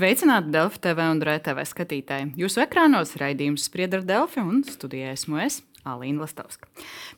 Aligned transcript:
Sveicināti 0.00 0.48
Delfi 0.48 0.78
TV 0.80 1.04
un 1.12 1.18
RTV 1.20 1.60
skatītāji. 1.68 2.30
Jūsu 2.40 2.62
ekrānos 2.62 3.10
raidījums 3.20 3.66
Spriedra 3.68 4.00
Delfi 4.00 4.40
un 4.40 4.62
studijā 4.64 5.10
esmu 5.12 5.42
es. 5.44 5.58
Alīna 5.84 6.24
Lastovska. 6.24 6.68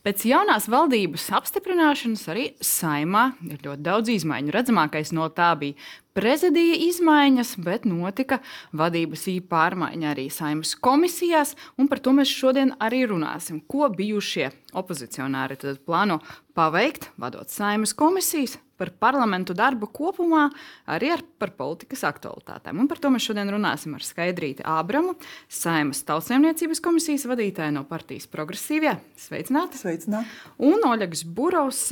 Pēc 0.02 0.24
jaunās 0.27 0.66
valdības 0.70 1.29
apstiprināšanas 1.38 2.24
arī 2.30 2.45
saimā 2.62 3.29
ir 3.46 3.62
ļoti 3.62 3.87
daudz 3.87 4.10
izmaiņu. 4.16 4.55
Redzamākais 4.55 5.14
no 5.14 5.29
tā 5.34 5.52
bija 5.59 5.79
prezidija 6.14 6.80
izmaiņas, 6.88 7.55
bet 7.62 7.87
notika 7.87 8.41
vadības 8.74 9.28
īpa 9.30 9.51
pārmaiņa 9.55 10.10
arī 10.16 10.27
saimnes 10.34 10.74
komisijās, 10.83 11.55
un 11.78 11.91
par 11.91 12.02
to 12.02 12.14
mēs 12.19 12.34
šodien 12.34 12.74
arī 12.83 13.05
runāsim. 13.10 13.62
Ko 13.62 13.91
bijušie 13.95 14.51
opozicionāri 14.78 15.59
plāno 15.87 16.19
paveikt, 16.59 17.12
vadot 17.14 17.51
saimnes 17.51 17.95
komisijas, 17.95 18.59
par 18.82 18.91
parlamentu 19.06 19.54
darbu 19.56 19.88
kopumā, 19.95 20.48
arī 20.90 21.12
ar, 21.14 21.23
par 21.38 21.54
politikas 21.59 22.02
aktualitātēm. 22.09 22.82
Un 22.82 22.90
par 22.90 23.00
to 23.02 23.12
mēs 23.14 23.28
šodien 23.28 23.52
runāsim 23.52 23.95
ar 23.95 24.04
Skaidrīti 24.06 24.66
Ābramu, 24.66 25.14
Saimas 25.52 26.02
tautsēmniecības 26.09 26.82
komisijas 26.82 27.28
vadītāju 27.30 27.76
no 27.78 27.87
partijas 27.88 28.26
Progresīvie. 28.32 28.96
Sveicināti! 29.20 29.80
Sveicināti. 29.82 30.37
Un 30.66 30.84
Oļegs 30.90 31.26
Burovs. 31.38 31.88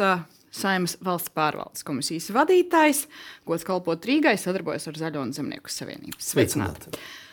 Saimnes 0.51 0.97
valsts 1.07 1.31
pārvaldes 1.31 1.85
komisijas 1.87 2.25
vadītājs, 2.35 3.05
gods 3.47 3.63
kalpot 3.63 4.03
Rīgai, 4.03 4.33
sadarbojas 4.35 4.89
ar 4.91 4.99
Zaļo 4.99 5.23
un 5.23 5.31
Zemnieku 5.37 5.71
savienību. 5.71 6.19
Sveicināti! 6.19 6.91
Sveicināti. 6.91 7.29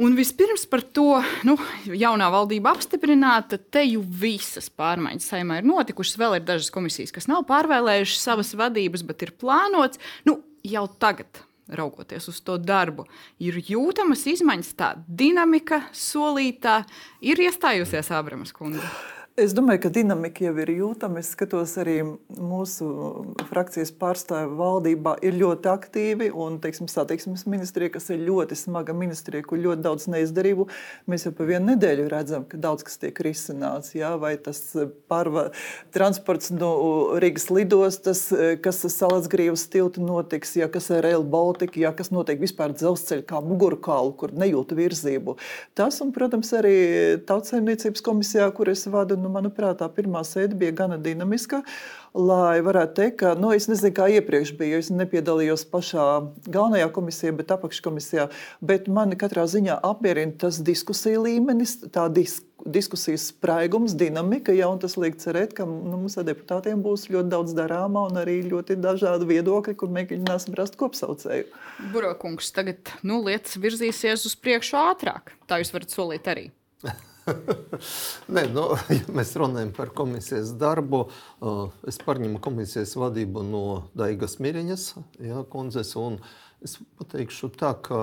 Un 0.00 0.14
vispirms 0.16 0.62
par 0.64 0.80
to, 0.96 1.18
nu, 1.44 1.58
jaunā 1.84 2.30
valdība 2.32 2.70
apstiprināta, 2.72 3.58
te 3.60 3.82
jau 3.84 4.00
visas 4.00 4.70
pārmaiņas 4.72 5.26
saimā 5.34 5.58
ir 5.60 5.68
notikušas. 5.68 6.16
Vēl 6.22 6.38
ir 6.38 6.46
dažas 6.48 6.72
komisijas, 6.72 7.12
kas 7.12 7.28
nav 7.28 7.44
pārvēlējušas 7.50 8.24
savas 8.24 8.54
vadības, 8.56 9.04
bet 9.04 9.26
ir 9.26 9.34
plānots 9.36 10.00
nu, 10.24 10.38
jau 10.64 10.86
tagad. 11.02 11.44
Raugoties 11.70 12.26
uz 12.32 12.40
to 12.42 12.56
darbu, 12.58 13.04
ir 13.38 13.60
jūtamas 13.62 14.24
izmaiņas, 14.26 14.72
tā 14.74 14.88
dinamika 15.06 15.84
solītā 15.94 16.80
ir 17.22 17.44
iestājusies 17.44 18.10
Ābramas 18.16 18.56
kundze. 18.56 18.88
Es 19.40 19.54
domāju, 19.56 19.86
ka 19.86 19.90
dinamika 19.94 20.42
jau 20.44 20.50
ir 20.60 20.70
jūtama. 20.74 21.22
Es 21.22 21.30
skatos, 21.32 21.72
arī 21.80 21.94
mūsu 22.28 22.86
frakcijas 23.48 23.88
pārstāvja 23.96 24.50
valdībā 24.58 25.14
ir 25.24 25.38
ļoti 25.40 25.70
aktīvi. 25.70 26.26
Un, 26.36 26.58
teiksim, 26.60 26.90
satiksmes 26.92 27.46
ministrija, 27.48 27.94
kas 27.94 28.10
ir 28.12 28.20
ļoti 28.26 28.58
smaga 28.60 28.92
ministrija, 28.92 29.46
kur 29.46 29.62
ļoti 29.62 29.80
daudz 29.86 30.10
neizdarību, 30.12 30.66
mēs 31.08 31.24
jau 31.24 31.32
pa 31.38 31.46
vienu 31.48 31.70
nedēļu 31.70 32.08
redzam, 32.12 32.44
ka 32.50 32.60
daudz 32.60 32.84
kas 32.84 33.00
tiek 33.00 33.22
risināts. 33.24 33.94
Jā, 33.96 34.10
vai 34.20 34.34
tas 34.44 34.60
pārva, 35.08 35.46
transports 35.96 36.52
no 36.52 36.74
Rīgas 37.24 37.48
lidostas, 37.48 38.26
kas 38.60 38.82
Salacgrīvas 38.92 39.64
tiltu 39.72 40.04
notiks, 40.04 40.52
ja 40.60 40.68
kas 40.68 40.90
ir 40.92 41.00
Rail 41.06 41.24
Baltica, 41.24 41.80
ja 41.80 41.94
kas 41.96 42.12
notiek 42.12 42.44
vispār 42.44 42.76
dzelzceļa 42.76 43.24
kā 43.32 43.40
mugurkaulu, 43.46 44.12
kur 44.20 44.36
nejūt 44.36 44.76
virzību. 44.76 45.38
Tas, 45.80 46.02
un, 46.04 46.12
protams, 46.12 46.52
arī 46.60 46.76
tautsēmniecības 47.24 48.04
komisijā, 48.04 48.52
kur 48.52 48.74
es 48.76 48.84
vadu, 48.90 49.16
nu, 49.16 49.29
manuprāt, 49.32 49.78
tā 49.80 49.88
pirmā 49.94 50.22
sēde 50.26 50.58
bija 50.58 50.74
gana 50.82 50.98
dinamiska. 51.00 51.62
Lai 52.14 52.58
varētu 52.66 52.96
teikt, 52.98 53.16
ka 53.22 53.34
nu, 53.38 53.52
es 53.54 53.68
nezinu, 53.70 53.92
kā 53.94 54.08
iepriekš 54.16 54.54
bija. 54.58 54.82
Es 54.82 54.90
nepiedalījos 54.90 55.64
pašā 55.70 56.06
galvenajā 56.50 56.90
komisijā, 56.94 57.34
bet 57.38 57.54
apakškomisijā. 57.54 58.28
Bet 58.60 58.90
mani 58.90 59.18
katrā 59.20 59.46
ziņā 59.50 59.78
apmierina 59.86 60.34
tas 60.44 60.58
diskusiju 60.66 61.26
līmenis, 61.28 61.78
tā 61.94 62.08
disk 62.12 62.46
diskusijas 62.64 63.26
spraigums, 63.28 63.94
dinamika. 63.96 64.52
Ja, 64.52 64.68
tas 64.80 64.96
liek 65.00 65.18
cerēt, 65.20 65.54
ka 65.56 65.66
nu, 65.68 65.96
mums 65.96 66.18
ar 66.20 66.26
deputātiem 66.28 66.82
būs 66.84 67.08
ļoti 67.12 67.32
daudz 67.32 67.54
darāmā 67.56 68.06
un 68.10 68.20
arī 68.20 68.40
ļoti 68.48 68.78
dažādi 68.80 69.28
viedokļi, 69.30 69.76
kur 69.80 69.92
mēģināsim 69.94 70.56
rast 70.58 70.78
kopsaucēju. 70.80 71.48
Burokungs, 71.94 72.52
tagad 72.56 72.92
nu, 73.06 73.22
lietas 73.26 73.58
virzīsies 73.60 74.26
uz 74.28 74.36
priekšu 74.36 74.80
ātrāk. 74.80 75.34
Tā 75.50 75.62
jūs 75.62 75.72
varat 75.76 75.96
solīt 75.96 76.30
arī. 76.30 76.50
Nē, 78.34 78.44
nu, 78.54 78.66
ja 78.98 79.14
mēs 79.16 79.32
runājam 79.40 79.72
par 79.76 79.92
komisijas 79.96 80.52
darbu, 80.60 81.06
es 81.88 82.00
pārņemu 82.02 82.40
komisijas 82.42 82.96
vadību 82.98 83.44
no 83.46 83.64
Daigas 83.98 84.38
Miriņas 84.42 84.86
ja, 85.26 85.44
kundzes. 85.50 85.94
Es 86.60 86.76
pateikšu 87.00 87.52
tā, 87.56 87.72
ka 87.80 88.00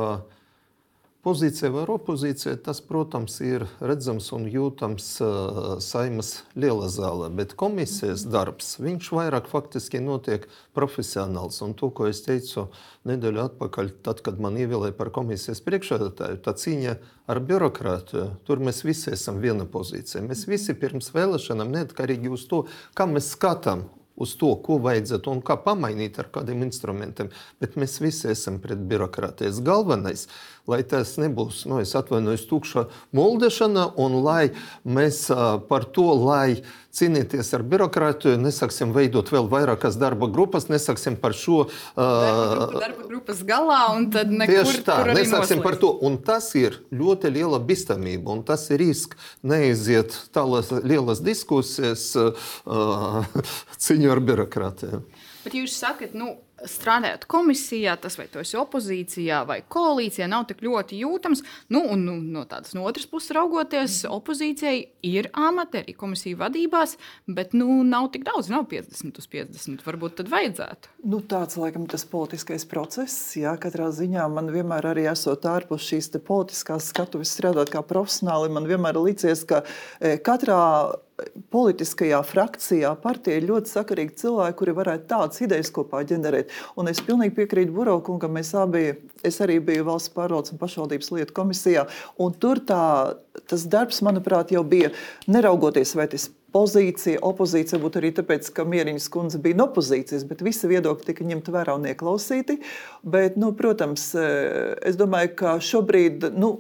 Pozīcija 1.28 1.74
vai 1.74 1.82
opozīcija, 1.92 2.54
tas, 2.64 2.80
protams, 2.88 3.34
ir 3.44 3.66
redzams 3.84 4.30
un 4.32 4.46
jūtams 4.48 5.08
uh, 5.20 5.58
saimas 5.84 6.30
liela 6.56 6.88
zālē, 6.88 7.28
bet 7.36 7.52
komisijas 7.60 8.24
darbs, 8.32 8.78
viņš 8.80 9.10
vairāk 9.12 9.50
faktiski 9.52 10.00
notiek 10.00 10.46
profesionāls. 10.78 11.60
Un 11.66 11.76
to, 11.76 11.90
ko 11.92 12.08
es 12.08 12.24
teicu 12.24 12.70
nedēļu 13.12 13.44
atpakaļ, 13.44 13.92
tad, 14.08 14.24
kad 14.24 14.40
man 14.40 14.56
ievēlēja 14.62 14.96
par 14.96 15.12
komisijas 15.18 15.60
priekšsēdētāju, 15.68 16.40
tā 16.48 16.56
cīņa 16.64 16.96
ar 17.28 17.44
birokrātiju, 17.52 18.30
tur 18.48 18.64
mēs 18.64 18.86
visi 18.88 19.12
esam 19.18 19.44
viena 19.44 19.68
pozīcija. 19.68 20.24
Mēs 20.24 20.48
visi 20.48 20.80
pirms 20.80 21.12
vēlēšanām, 21.18 21.76
neatkarīgi 21.76 22.32
uz 22.40 22.48
to, 22.48 22.64
kā 22.96 23.10
mēs 23.12 23.34
skatām 23.36 23.90
uz 24.18 24.34
to, 24.40 24.50
ko 24.66 24.80
vajadzētu 24.82 25.32
un 25.32 25.42
kā 25.46 25.56
pamainīt 25.62 26.18
ar 26.22 26.32
kādiem 26.34 26.66
instrumentiem. 26.66 27.30
Bet 27.62 27.78
mēs 27.80 28.00
visi 28.02 28.32
esam 28.34 28.58
pret 28.64 28.82
birokrātijas. 28.90 29.62
Galvenais, 29.66 30.26
lai 30.68 30.82
tas 30.88 31.16
nebūs, 31.22 31.64
nu, 31.70 31.80
es 31.84 31.94
atvainojos, 31.98 32.48
tukša 32.50 32.88
muldešana, 33.16 33.90
un 34.04 34.20
lai 34.26 34.50
mēs 34.84 35.26
par 35.70 35.88
to, 35.96 36.10
lai 36.20 36.62
cīnīties 36.98 37.52
ar 37.56 37.64
birokrātiju, 37.68 38.38
nesāksim 38.42 38.94
veidot 38.96 39.30
vēl 39.32 39.48
vairākas 39.52 39.98
darba 40.00 40.30
grupas, 40.34 40.68
nesāksim 40.72 41.18
par 41.22 41.36
šo. 41.38 41.68
Uh, 41.94 42.78
darba 42.78 43.06
grupas 43.10 43.44
galā, 43.48 43.82
un 43.96 44.10
tad 44.14 44.32
nekur 44.34 44.64
tieši 44.64 44.84
tā, 44.88 44.98
nesāksim 45.18 45.62
par 45.66 45.78
to. 45.82 45.92
Un 46.08 46.18
tas 46.26 46.50
ir 46.58 46.80
ļoti 46.96 47.32
liela 47.38 47.62
bīstamība, 47.64 48.34
un 48.34 48.44
tas 48.48 48.68
ir 48.74 48.82
risks 48.82 49.38
neiziet 49.46 50.16
tālas 50.36 50.72
lielas 50.82 51.22
diskusijas 51.26 52.10
uh, 52.18 52.50
cīņu 53.84 54.12
ar 54.14 54.24
birokrātiju. 54.32 55.04
Bet 55.46 55.56
jūs 55.56 55.78
sakat, 55.80 56.18
nu, 56.18 56.34
strādājot 56.66 57.28
komisijā, 57.30 57.96
tas 58.02 58.18
vai 58.18 58.26
tu 58.32 58.42
esi 58.42 58.58
opozīcijā 58.58 59.44
vai 59.48 59.60
koalīcijā, 59.70 60.28
nav 60.30 60.48
tik 60.50 60.64
ļoti 60.66 61.02
jūtams. 61.04 61.44
Nu, 61.74 61.84
un, 61.94 62.06
nu, 62.08 62.18
no 62.22 62.46
tādas 62.50 62.74
no 62.78 62.86
otras 62.90 63.08
puses 63.10 63.36
raugoties, 63.38 64.00
opozīcijai 64.10 64.78
ir 65.06 65.30
amati 65.38 65.82
arī 65.84 65.96
komisiju 65.98 66.40
vadībās, 66.42 66.98
bet 67.30 67.54
nu, 67.58 67.82
nav 67.88 68.10
tik 68.16 68.26
daudz, 68.28 68.50
nav 68.54 68.68
50 68.72 69.22
uz 69.22 69.30
50. 69.34 69.86
Varbūt 69.88 70.18
tad 70.22 70.32
vajadzētu. 70.34 70.94
Nu, 71.08 71.22
tāds 71.22 71.60
laikam 71.60 71.88
tas 71.90 72.06
politiskais 72.10 72.66
process. 72.70 73.36
Jā, 73.38 73.54
katrā 73.62 73.92
ziņā 73.94 74.26
man 74.34 74.52
vienmēr 74.54 74.92
arī 74.94 75.08
esot 75.12 75.46
ārpus 75.50 75.86
šīs 75.92 76.10
politiskās 76.28 76.90
skatuves 76.92 77.32
strādāt 77.36 77.72
kā 77.74 77.84
profesionāli, 77.86 78.52
man 78.54 78.68
vienmēr 78.70 78.98
licies, 79.02 79.44
ka 79.48 79.62
e, 80.00 80.18
katrā 80.24 80.62
politiskajā 81.54 82.20
frakcijā, 82.28 82.92
partijā 83.02 83.40
ir 83.40 83.48
ļoti 83.50 83.72
sakarīgi 83.72 84.18
cilvēki, 84.22 84.58
kuri 84.60 84.76
varētu 84.78 85.08
tādas 85.10 85.42
idejas 85.42 85.72
kopā 85.74 86.04
ģenerēt. 86.08 86.54
Un 86.78 86.92
es 86.92 87.02
pilnīgi 87.04 87.34
piekrītu 87.40 87.74
Burovkungam, 87.74 88.36
mēs 88.38 88.54
abi, 88.58 88.92
es 89.26 89.42
arī 89.42 89.58
biju 89.64 89.88
valsts 89.88 90.14
pārvaldes 90.14 90.54
un 90.54 90.62
pašvaldības 90.62 91.14
lietu 91.16 91.38
komisijā, 91.38 91.88
un 92.22 92.36
tur 92.38 92.62
tā, 92.70 92.84
tas 93.50 93.66
darbs, 93.70 94.04
manuprāt, 94.06 94.54
jau 94.54 94.62
bija 94.68 94.94
neraugoties, 95.26 95.96
vai 95.98 96.06
tas 96.12 96.30
pozīcija, 96.54 97.22
opozīcija 97.26 97.82
būtu 97.82 98.02
arī 98.02 98.14
tāpēc, 98.18 98.52
ka 98.56 98.66
Mieriņas 98.70 99.10
kundze 99.14 99.42
bija 99.42 99.58
no 99.58 99.68
opozīcijas, 99.72 100.26
bet 100.30 100.46
visi 100.46 100.70
viedokļi 100.70 101.10
tika 101.10 101.28
ņemti 101.28 101.54
vērā 101.54 101.76
un 101.78 101.90
ieklausīti. 101.92 102.62
Bet, 103.04 103.38
nu, 103.42 103.52
protams, 103.58 104.10
es 104.18 104.98
domāju, 105.00 105.34
ka 105.42 105.58
šobrīd. 105.64 106.30
Nu, 106.38 106.58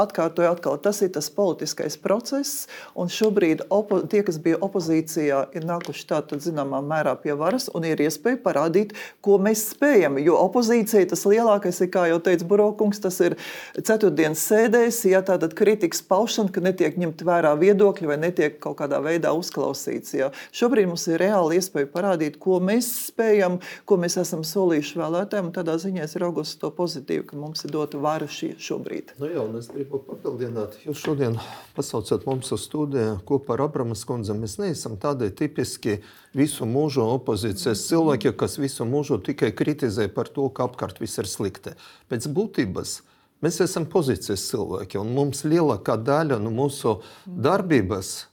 atkārtoju, 0.00 0.50
atkal, 0.50 0.78
tas 0.82 1.02
ir 1.04 1.12
tas 1.14 1.30
politiskais 1.34 1.96
process. 2.00 2.66
Un 2.98 3.10
šobrīd 3.12 3.64
opo, 3.72 4.00
tie, 4.10 4.22
kas 4.26 4.40
bija 4.42 4.60
opozīcijā, 4.64 5.42
ir 5.56 5.66
nākuši 5.68 6.06
tādā 6.10 6.40
zināmā 6.42 6.82
mērā 6.84 7.14
pie 7.20 7.34
varas 7.38 7.68
un 7.74 7.86
ir 7.88 8.00
iespēja 8.02 8.40
parādīt, 8.44 8.94
ko 9.24 9.38
mēs 9.42 9.66
spējam. 9.74 10.18
Jo 10.22 10.38
opozīcija 10.46 11.10
tas 11.12 11.24
lielākais 11.28 11.82
ir, 11.84 11.90
kā 11.92 12.06
jau 12.10 12.20
teica 12.24 12.48
Burokungs, 12.50 13.02
tas 13.02 13.20
ir 13.24 13.36
ceturtdienas 13.76 14.42
sēdēs, 14.50 15.02
ja 15.10 15.22
tāda 15.26 15.50
kritikas 15.54 16.02
paušana, 16.06 16.52
ka 16.54 16.62
netiek 16.64 16.98
ņemt 17.00 17.24
vērā 17.26 17.54
viedokļi 17.60 18.10
vai 18.10 18.18
netiek 18.20 18.58
kaut 18.62 18.78
kādā 18.80 19.00
veidā 19.04 19.32
uzklausīts. 19.36 20.14
Ja. 20.16 20.30
Šobrīd 20.56 20.90
mums 20.90 21.06
ir 21.10 21.20
reāli 21.22 21.60
iespēja 21.60 21.90
parādīt, 21.92 22.38
ko 22.42 22.60
mēs 22.64 22.88
spējam, 23.10 23.60
ko 23.88 24.00
mēs 24.00 24.18
esam 24.20 24.44
solījuši 24.46 25.00
vēlētājiem. 25.00 25.52
Tādā 25.56 25.76
ziņā 25.80 26.06
es 26.06 26.16
raugos 26.20 26.56
to 26.60 26.72
pozitīvi, 26.74 27.26
ka 27.30 27.40
mums 27.40 27.64
ir 27.66 27.74
dota 27.74 28.00
vara 28.00 28.28
šī 28.30 28.54
šobrīd. 28.60 29.14
Nu 29.20 29.30
jā, 29.30 29.44
gribu 29.90 30.06
papildināt. 30.06 30.76
Jūs 30.86 31.00
šodien 31.02 31.36
pasaucat 31.74 32.22
mums 32.26 32.50
uz 32.54 32.62
studiju 32.62 33.18
kopā 33.26 33.56
ar 33.56 33.64
Abramas 33.66 34.04
kundzi. 34.06 34.36
Mēs 34.38 34.58
neesam 34.60 34.96
tādi 35.00 35.30
tipiski 35.34 35.98
visu 36.36 36.66
mūžu 36.66 37.02
opozīcijas 37.16 37.82
cilvēki, 37.88 38.32
kas 38.38 38.58
visu 38.58 38.86
mūžu 38.86 39.18
tikai 39.18 39.50
kritizē 39.50 40.06
par 40.14 40.30
to, 40.30 40.48
ka 40.48 40.68
apkārt 40.68 41.00
viss 41.02 41.18
ir 41.18 41.26
slikti. 41.26 41.74
Pēc 42.08 42.28
būtības 42.30 43.00
mēs 43.42 43.60
esam 43.64 43.88
pozīcijas 43.90 44.46
cilvēki, 44.52 45.00
un 45.00 45.10
mums 45.16 45.42
lielākā 45.44 45.98
daļa 45.98 46.38
no 46.38 46.54
mūsu 46.54 47.00
darbības 47.26 48.28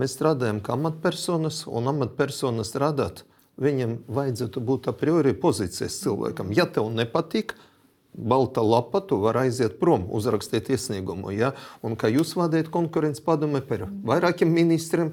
mēs 0.00 0.16
strādājam 0.16 0.62
kā 0.64 0.78
amatpersonas, 0.78 1.66
un 1.68 1.92
amatpersonas 1.92 2.72
strādāt. 2.72 3.26
Viņam 3.60 4.00
vajadzētu 4.08 4.60
būt 4.64 4.88
a 4.90 4.96
priori 4.96 5.36
pozīcijas 5.36 6.00
cilvēkam. 6.00 6.50
Ja 6.56 6.64
tev 6.66 6.88
nepatīk, 6.90 7.52
balta 8.14 8.62
lapa, 8.62 9.02
tu 9.02 9.18
vari 9.22 9.48
aiziet 9.48 9.78
prom, 9.80 10.06
uzrakstīt 10.14 10.70
iesniegumu. 10.70 11.32
Ja? 11.34 11.52
Un 11.84 11.98
kā 11.98 12.10
jūs 12.12 12.34
vadījat 12.38 12.70
konkurences 12.74 13.24
padomē 13.24 13.62
par 13.66 13.88
vairākiem 14.06 14.52
ministriem, 14.54 15.12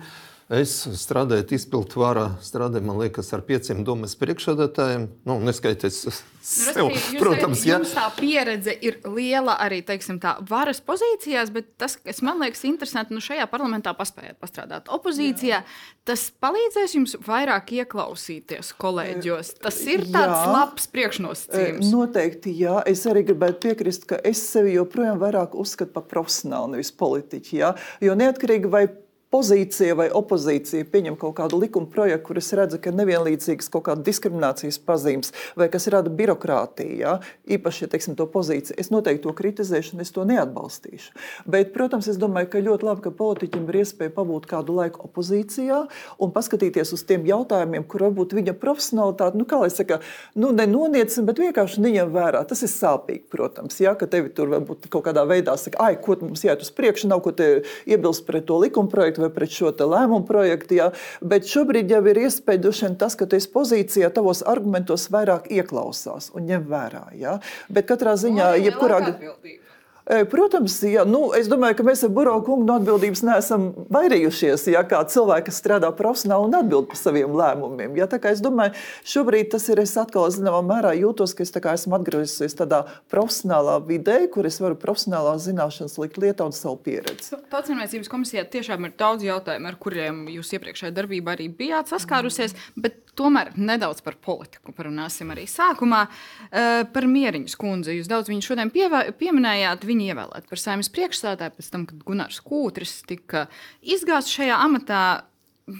Es 0.52 0.72
strādāju 1.00 1.46
izpildu 1.56 2.02
vārā, 2.02 2.26
strādāju, 2.44 2.84
man 2.84 2.98
liekas, 3.00 3.30
ar 3.32 3.40
pieciem 3.48 3.86
domas 3.88 4.18
priekšsēdētājiem. 4.20 5.06
Nu, 5.24 5.38
neskaities 5.48 6.02
nu, 6.10 6.12
sev, 6.44 6.90
protams, 7.22 7.62
ja. 7.64 7.78
tā 7.88 8.04
pieredze 8.18 8.74
ir 8.84 8.98
liela 9.08 9.56
arī 9.64 9.80
teiksim, 9.88 10.18
tā, 10.20 10.34
varas 10.50 10.82
pozīcijās, 10.84 11.54
bet 11.56 11.70
tas, 11.80 11.96
kas 12.04 12.20
man 12.26 12.42
liekas 12.44 12.66
interesanti, 12.68 13.16
nu 13.16 13.24
šajā 13.24 13.46
parlamentā 13.52 13.94
paspējāt 13.96 14.42
pastrādāt 14.44 14.92
opozīcijā, 14.92 15.62
jā. 15.62 16.02
tas 16.10 16.26
palīdzēs 16.44 16.98
jums 16.98 17.16
vairāk 17.24 17.72
ieklausīties 17.78 18.74
kolēģos. 18.82 19.54
Tas 19.64 19.80
ir 19.88 20.04
tāds 20.10 20.36
jā. 20.36 20.50
labs 20.52 20.90
priekšnosacījums. 20.92 21.94
Noteikti, 21.94 22.58
jā. 22.60 22.82
Es 22.92 23.06
arī 23.08 23.24
gribētu 23.30 23.70
piekrist, 23.70 24.10
ka 24.10 24.20
es 24.20 24.44
sevi 24.52 24.76
joprojām 24.76 25.22
vairāk 25.24 25.56
uzskatu 25.56 25.96
par 25.96 26.10
profesionālu, 26.12 26.74
nevis 26.76 26.92
politiķu. 27.00 27.56
Jā. 27.62 27.72
Jo 28.04 28.20
neatkarīgi 28.20 28.76
vai 28.76 28.84
pozīcija 29.32 29.96
vai 29.96 30.08
opozīcija 30.14 30.88
pieņem 30.92 31.16
kaut 31.20 31.38
kādu 31.40 31.60
likuma 31.62 31.88
projektu, 31.92 32.26
kur 32.28 32.40
es 32.42 32.52
redzu, 32.58 32.80
ka 32.84 32.94
nevienlīdzīgas 32.96 33.72
kaut 33.72 33.86
kāda 33.88 34.04
diskriminācijas 34.06 34.80
pazīmes 34.86 35.32
vai 35.60 35.70
kas 35.72 35.88
rada 35.94 36.12
birokrātiju, 36.12 36.98
ja? 37.00 37.18
īpaši, 37.52 37.86
ja 37.86 37.92
teiksim, 37.92 38.18
to 38.20 38.28
pozīciju, 38.32 38.78
es 38.82 38.92
noteikti 38.92 39.24
to 39.26 39.34
kritizēšu 39.38 39.96
un 39.96 40.04
es 40.04 40.12
to 40.14 40.26
neatbalstīšu. 40.28 41.14
Bet, 41.52 41.72
protams, 41.76 42.10
es 42.12 42.20
domāju, 42.22 42.50
ka 42.52 42.64
ļoti 42.64 42.88
labi, 42.88 43.06
ka 43.06 43.14
politiķim 43.22 43.70
ir 43.72 43.80
iespēja 43.82 44.14
pabūt 44.16 44.48
kādu 44.52 44.76
laiku 44.78 45.06
opozīcijā 45.08 45.80
un 46.22 46.34
paskatīties 46.36 46.94
uz 46.96 47.06
tiem 47.08 47.26
jautājumiem, 47.30 47.88
kur 47.88 48.08
varbūt 48.08 48.36
viņa 48.38 48.56
profesionālitāte, 48.62 49.40
nu, 49.40 49.48
kā 49.48 49.62
lai 49.64 49.72
saka, 49.74 50.02
nu, 50.36 50.52
nenoniecina, 50.56 51.26
bet 51.30 51.42
vienkārši 51.42 51.84
neņem 51.86 52.12
vērā. 52.14 52.44
Tas 52.50 52.64
ir 52.66 52.72
sāpīgi, 52.74 53.26
protams, 53.32 53.80
ja, 53.84 53.96
ka 54.00 54.10
tevi 54.12 54.34
tur 54.36 54.52
varbūt 54.52 54.90
kaut 54.92 55.08
kādā 55.08 55.24
veidā 55.30 55.56
saka, 55.60 55.80
ai, 55.88 55.98
ko 56.02 56.18
mums 56.22 56.44
jāiet 56.46 56.64
uz 56.66 56.72
priekšu, 56.76 57.10
nav 57.12 57.24
ko 57.26 57.34
te 57.36 57.50
iebilst 57.90 58.26
pret 58.28 58.48
to 58.50 58.60
likuma 58.62 58.92
vai 59.24 59.32
pret 59.34 59.56
šo 59.56 59.72
lēmumu 59.72 60.26
projektu. 60.28 60.78
Jā. 60.80 60.92
Bet 61.22 61.50
šobrīd 61.50 61.92
jau 61.92 62.04
ir 62.12 62.24
iespēja 62.26 62.64
tas, 63.00 63.18
ka 63.18 63.26
tu 63.26 63.40
esi 63.40 63.50
pozīcijā, 63.54 64.12
tavos 64.14 64.44
argumentos 64.48 65.10
vairāk 65.14 65.50
ieklausās 65.52 66.32
un 66.36 66.48
ņem 66.50 66.70
vērā. 66.72 67.06
Jā. 67.18 67.40
Bet 67.70 67.90
katrā 67.90 68.18
ziņā, 68.20 68.56
jebkurā 68.68 69.02
gadījumā. 69.08 69.60
Protams, 70.06 70.80
ja, 70.84 71.04
nu, 71.06 71.30
es 71.38 71.48
domāju, 71.52 71.78
ka 71.78 71.86
mēs 71.86 72.02
ar 72.04 72.12
Buro 72.14 72.34
kungu 72.46 72.66
no 72.66 72.80
atbildības 72.80 73.22
neesam 73.28 73.68
vairījušies. 73.94 74.66
Ja, 74.74 74.82
kā 74.88 75.04
cilvēki, 75.08 75.46
kas 75.50 75.60
strādā 75.62 75.92
profesionāli 75.96 76.50
un 76.50 76.58
atbild 76.58 76.90
par 76.92 77.00
saviem 77.00 77.36
lēmumiem. 77.38 77.94
Ja, 78.00 78.08
es 78.32 78.42
domāju, 78.44 78.74
šobrīd 79.08 79.52
tas 79.54 79.70
ir. 79.70 79.82
Es 79.82 79.94
atkal 79.98 80.28
zināmā 80.34 80.60
mērā 80.66 80.92
jūtos, 80.98 81.36
ka 81.38 81.46
es 81.46 81.54
esmu 81.54 81.98
atgriezies 81.98 82.58
tādā 82.58 82.84
profesionālā 83.14 83.78
vidē, 83.88 84.18
kur 84.34 84.50
es 84.50 84.60
varu 84.62 84.78
profesionālā 84.80 85.38
zināšanas 85.42 85.98
likt 86.02 86.20
lietā 86.22 86.46
un 86.50 86.56
savu 86.56 86.80
pieredzi. 86.86 87.38
Tautsēmniecības 87.54 88.12
komisijā 88.12 88.46
tiešām 88.52 88.90
ir 88.90 88.98
daudz 89.00 89.26
jautājumu, 89.26 89.72
ar 89.72 89.80
kuriem 89.82 90.26
jūs 90.34 90.54
iepriekšējā 90.58 90.94
darbībā 90.98 91.38
arī 91.38 91.48
bijāt 91.62 91.94
saskārusies. 91.94 92.58
Mm. 92.76 92.98
Tomēr 93.18 93.50
nedaudz 93.60 94.00
par 94.06 94.16
politiku 94.24 94.72
parunāsim 94.72 95.34
arī 95.34 95.44
sākumā. 95.50 96.06
Uh, 96.08 96.86
par 96.94 97.08
Mieriņas 97.12 97.58
kundzi. 97.60 97.98
Jūs 97.98 98.08
daudz 98.08 98.32
viņu 98.32 98.46
šodien 98.46 98.72
pieminējāt. 98.72 99.84
Viņa 99.92 100.08
ievēlēta 100.14 100.48
par 100.48 100.62
saimnes 100.62 100.92
priekšstādāju 100.96 101.58
pēc 101.58 101.70
tam, 101.74 101.86
kad 101.90 102.08
Gunārs 102.08 102.40
Kūtris 102.46 103.02
tika 103.10 103.46
izgāzts 103.84 104.40
šajā 104.40 104.64
amatā. 104.64 105.04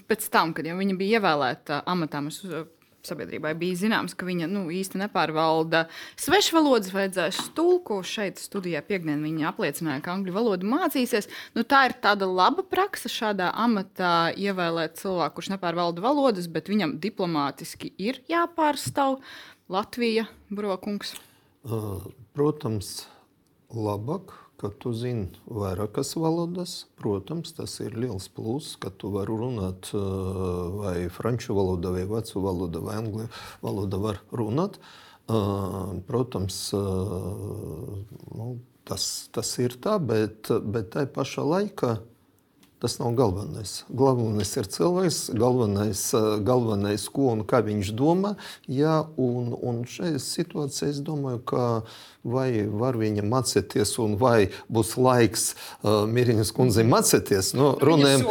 Pēc 0.08 0.28
tam, 0.32 0.54
kad 0.56 0.68
viņa 0.68 0.94
bija 1.00 1.20
ievēlēta 1.20 1.82
amatā, 1.90 2.22
mēs 2.24 2.44
sabiedrībai 3.08 3.54
bija 3.58 3.78
zināms, 3.82 4.16
ka 4.18 4.26
viņa 4.28 4.48
nu, 4.52 4.66
īsti 4.74 5.00
nepārvalda 5.02 5.86
svešvalodas, 6.20 6.92
vajadzēs 6.96 7.40
tulku. 7.58 8.02
Šeit 8.06 8.42
studijā 8.42 8.82
piekdienā 8.86 9.22
viņa 9.24 9.50
apliecināja, 9.52 10.04
ka 10.06 10.16
angļu 10.16 10.36
valodu 10.36 10.70
mācīsies. 10.70 11.30
Nu, 11.58 11.66
tā 11.68 11.86
ir 11.90 11.98
tāda 12.04 12.30
laba 12.30 12.66
praksa 12.68 13.12
šādā 13.12 13.52
amatā 13.64 14.32
ievēlēt 14.38 15.00
cilvēku, 15.02 15.40
kurš 15.40 15.54
nepārvalda 15.56 16.04
valodas, 16.04 16.50
bet 16.52 16.72
viņam 16.72 16.98
diplomātiski 17.04 17.94
ir 18.02 18.22
jāpārstāv 18.32 19.20
Latvija, 19.72 20.28
Brokungs. 20.52 21.16
Protams, 22.36 22.96
labāk 23.76 24.36
ka 24.62 24.70
tu 24.78 24.94
zini 24.94 25.30
vairākas 25.50 26.14
valodas. 26.22 26.74
Protams, 27.00 27.54
tas 27.58 27.80
ir 27.82 27.96
liels 27.98 28.28
pluss, 28.30 28.76
ka 28.82 28.92
tu 28.94 29.10
vari 29.16 29.34
runāt 29.34 29.90
vai 30.78 30.98
franču 31.14 31.58
valodā, 31.58 31.94
vai 31.96 32.06
vācu 32.10 32.44
valodā, 32.46 32.84
vai 32.86 33.00
angļu 33.02 33.30
valodā 33.66 34.02
var 34.02 34.22
runāt. 34.42 34.78
Protams, 36.08 36.62
nu, 38.38 38.48
tas, 38.86 39.10
tas 39.34 39.58
ir 39.64 39.78
tā, 39.82 39.98
bet, 39.98 40.54
bet 40.74 40.94
tai 40.94 41.08
pašā 41.10 41.46
laikā 41.48 41.98
Tas 42.82 42.96
nav 42.98 43.12
galvenais. 43.14 43.72
Galvenais 43.94 44.56
ir 44.58 44.66
cilvēks, 44.74 45.18
galvenais, 45.38 46.00
galvenais 46.42 47.04
ko 47.14 47.28
un 47.36 47.44
kā 47.46 47.60
viņš 47.62 47.92
domā. 47.94 48.32
Jā, 48.66 49.04
un, 49.22 49.52
un 49.54 49.84
šajā 49.86 50.18
situācijā 50.18 50.90
es 50.90 51.04
domāju, 51.06 51.44
ka 51.46 51.68
vai 52.24 52.66
var 52.68 52.98
viņa 53.00 53.24
mācīties, 53.26 53.96
un 54.02 54.16
vai 54.22 54.52
būs 54.72 54.94
laiks 55.02 55.46
uh, 55.54 56.04
Miriņas 56.10 56.52
kundzei 56.54 56.86
mācīties. 56.88 57.54
Nu, 57.58 57.72
runājam, 57.82 58.26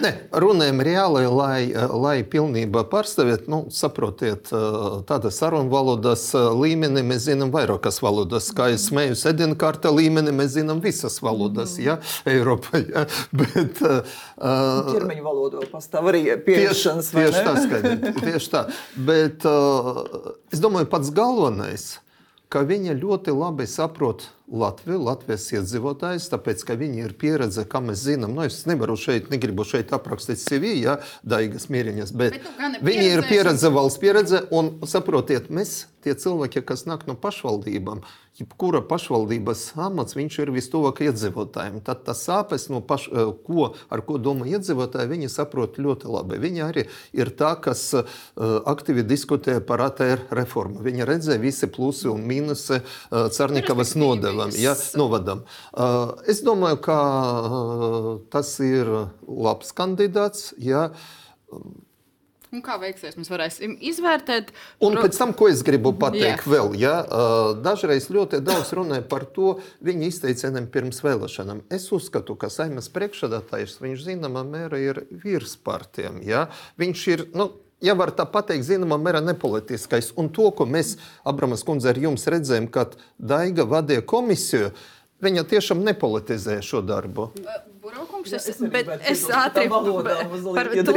ne, 0.00 0.12
runājam 0.32 0.80
reāli, 0.86 1.24
lai, 1.28 1.58
lai 1.92 2.16
pilnībā 2.24 2.86
pārstāvēt, 2.92 3.48
nu, 3.52 3.64
saprotiet, 3.74 4.48
uh, 4.54 5.02
tāda 5.08 5.32
sarunu 5.34 5.72
valodas 5.72 6.30
līmeni 6.34 7.04
mēs 7.04 7.26
zinām 7.28 7.52
vairākas 7.54 8.00
valodas. 8.04 8.48
Kā 8.56 8.70
es 8.74 8.88
smēju, 8.88 9.18
sedinkārta 9.20 9.92
līmeni 9.92 10.32
mēs 10.34 10.54
zinām 10.56 10.80
visas 10.84 11.20
valodas, 11.24 11.76
mm. 11.76 11.84
ja, 11.84 11.98
Eiropā. 12.30 12.80
Ja, 12.84 13.04
bet, 13.40 13.82
uh, 13.84 14.16
Ķermeņa 14.40 15.24
valodā 15.24 15.66
pastāv 15.72 16.08
arī 16.12 16.24
pieešanas. 16.46 17.12
Tieši, 17.12 17.28
tieši 17.28 17.44
tā, 17.44 17.54
skaidri, 17.66 18.14
tieši 18.24 18.50
tā. 18.52 18.64
Bet 19.04 19.44
uh, 19.48 20.32
es 20.54 20.64
domāju, 20.64 20.88
pats 20.92 21.12
galvenais 21.14 21.92
ka 22.54 22.62
viņa 22.62 22.94
ļoti 23.00 23.34
labi 23.34 23.66
saprot 23.66 24.28
Latviju, 24.54 25.00
Latvijas 25.08 25.48
iedzīvotājus, 25.56 26.28
tāpēc, 26.30 26.62
ka 26.68 26.76
viņi 26.78 27.00
ir 27.06 27.14
pieredze, 27.18 27.64
kā 27.66 27.80
mēs 27.82 28.04
zinām. 28.04 28.36
Nu, 28.36 28.44
es 28.46 28.60
nevaru 28.68 28.94
šeit, 29.00 29.30
negribu 29.32 29.64
šeit 29.66 29.90
aprakstīt 29.96 30.38
CV, 30.38 30.74
ja 30.84 30.98
Daigas 31.26 31.66
Mīriņas, 31.72 32.12
bet, 32.14 32.36
bet 32.36 32.46
nu, 32.46 32.82
viņi 32.84 33.08
ir 33.16 33.24
pieredze, 33.26 33.72
valsts 33.74 34.02
pieredze, 34.02 34.44
un 34.54 34.70
saprotiet, 34.86 35.48
mēs 35.50 35.88
tie 36.04 36.14
cilvēki, 36.14 36.62
kas 36.68 36.84
nāk 36.86 37.08
no 37.08 37.16
pašvaldībām, 37.18 38.04
jebkura 38.38 38.80
pašvaldības 38.88 39.62
amats, 39.78 40.16
viņš 40.18 40.38
ir 40.42 40.50
vistuvāk 40.54 41.04
iedzīvotājiem. 41.06 41.78
Tad 41.86 42.02
tas 42.06 42.22
sāpes, 42.26 42.66
no 42.72 42.80
paš, 42.82 43.06
eh, 43.12 43.30
ko, 43.46 43.68
ar 43.90 44.02
ko 44.06 44.18
domā 44.18 44.48
iedzīvotāji, 44.50 45.10
viņi 45.12 45.30
saprot 45.30 45.78
ļoti 45.78 46.10
labi. 46.10 46.40
Viņi 46.42 46.64
arī 46.66 46.86
ir 47.12 47.30
tā, 47.38 47.54
kas 47.60 47.82
uh, 47.94 48.04
aktīvi 48.36 49.04
diskutē 49.06 49.60
par 49.64 49.82
ATR 49.84 50.26
reformu. 50.34 50.82
Viņi 50.82 51.06
redzēja 51.06 51.40
visi 51.40 51.68
plusi 51.70 52.08
un 52.10 52.24
mīnusi 52.26 52.80
uh, 52.80 53.28
Cernikavas 53.34 53.94
nodevam, 53.98 54.50
ja, 54.58 54.74
novadam. 54.98 55.44
Es 56.30 56.42
domāju, 56.44 56.78
ka 56.84 56.98
tas 58.32 58.54
ir 58.64 58.88
labs 59.26 59.72
kandidāts. 59.76 60.52
Ja, 60.58 60.90
Un 62.54 62.62
kā 62.62 62.76
veiksies, 62.78 63.16
mēs 63.18 63.30
varēsim 63.32 63.72
izvērtēt. 63.82 64.52
Un 64.84 64.94
pēc 65.00 65.16
tam, 65.18 65.32
ko 65.34 65.48
es 65.50 65.64
gribu 65.66 65.90
pateikt, 65.98 66.44
Jā. 66.46 66.52
vēl, 66.52 66.76
ja, 66.78 66.92
dažreiz 67.64 68.06
ļoti 68.14 68.38
daudz 68.46 68.70
runāja 68.78 69.02
par 69.10 69.26
to 69.34 69.56
viņa 69.82 70.06
izteicieniem 70.12 70.68
pirms 70.70 71.02
vēlēšanām. 71.02 71.64
Es 71.74 71.88
uzskatu, 71.94 72.36
ka 72.38 72.52
saimnes 72.54 72.86
priekšsēdētājs, 72.94 73.80
viņš 73.82 74.06
zināmā 74.06 74.44
mērā 74.46 74.78
ir 74.84 75.02
virs 75.24 75.56
partijām. 75.58 76.22
Ja? 76.22 76.46
Viņš 76.78 77.04
ir, 77.10 77.26
nu, 77.34 77.50
ja 77.82 77.98
var 77.98 78.14
tā 78.14 78.28
pateikt, 78.30 78.68
zināmā 78.70 79.00
mērā 79.02 79.24
nepolitiskais. 79.24 80.12
Un 80.20 80.30
to, 80.30 80.52
ko 80.54 80.68
mēs, 80.70 80.94
Abramas 81.26 81.66
kundze, 81.66 81.90
ar 81.90 81.98
jums 82.06 82.30
redzējām, 82.30 82.70
kad 82.70 82.94
Daiga 83.18 83.66
vadīja 83.66 84.06
komisiju, 84.06 84.70
viņa 85.24 85.48
tiešām 85.50 85.82
nepolitizēja 85.90 86.62
šo 86.62 86.86
darbu. 86.86 87.32
Burbuļkungs, 87.84 88.32
es, 88.32 88.46
es, 88.48 88.60
bet 88.72 88.88
es 89.10 89.22
ātri 89.28 89.66
to 89.68 90.94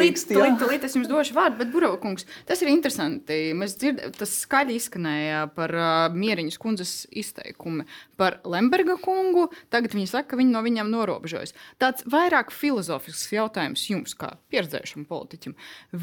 es 0.87 0.93
jums 0.95 1.09
došu 1.11 1.35
vārdu, 1.35 1.57
bet 1.59 1.71
Burbuļkungs, 1.73 2.23
tas 2.47 2.61
ir 2.63 2.69
interesanti. 2.71 3.39
Mēs 3.59 3.75
dzirdējām, 3.81 4.13
tas 4.15 4.35
skaļi 4.45 4.77
izskanēja 4.79 5.41
par 5.57 5.73
uh, 5.75 5.89
Mieriņas 6.15 6.59
kundzes 6.63 6.93
izteikumu 7.11 7.83
par 8.19 8.39
Lemberga 8.47 8.95
kungu. 9.03 9.49
Tagad 9.73 9.97
viņi 9.97 10.07
saka, 10.13 10.29
ka 10.31 10.39
viņi 10.39 10.55
no 10.55 10.61
viņiem 10.63 10.93
norobežojas. 10.93 11.51
Tāds 11.81 12.07
vairāk 12.07 12.55
filozofisks 12.55 13.35
jautājums 13.35 13.83
jums, 13.89 14.15
kā 14.15 14.37
pieredzējušam 14.53 15.09
politiķim. 15.11 15.57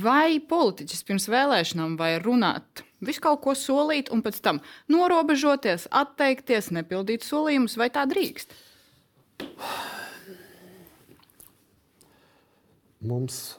Vai 0.05 0.37
politiķis 0.53 1.05
pirms 1.09 1.31
vēlēšanām 1.33 1.97
vai 2.01 2.19
runāt? 2.21 2.85
Visu 3.05 3.25
kaut 3.25 3.41
ko 3.45 3.57
solīt, 3.57 4.13
un 4.13 4.21
pēc 4.25 4.45
tam 4.45 4.61
norobežoties, 4.93 5.89
atteikties, 5.97 6.75
nepildīt 6.77 7.25
solījumus, 7.25 7.81
vai 7.81 7.89
tā 7.93 8.05
drīkst? 8.09 8.53
Mums 13.05 13.59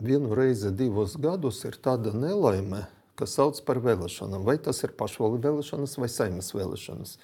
vienu 0.00 0.34
reizi 0.34 0.72
divus 0.72 1.16
gadus 1.20 1.60
ir 1.68 1.76
tāda 1.82 2.12
nelaime, 2.16 2.86
kas 3.20 3.36
sauc 3.36 3.60
par 3.66 3.80
vēlēšanām. 3.84 4.46
Vai 4.48 4.56
tas 4.62 4.80
ir 4.86 4.96
pašvaldību 4.96 5.46
vēlēšanas 5.46 5.98
vai 6.00 6.08
saimnes 6.08 6.52
vēlēšanas. 6.56 7.16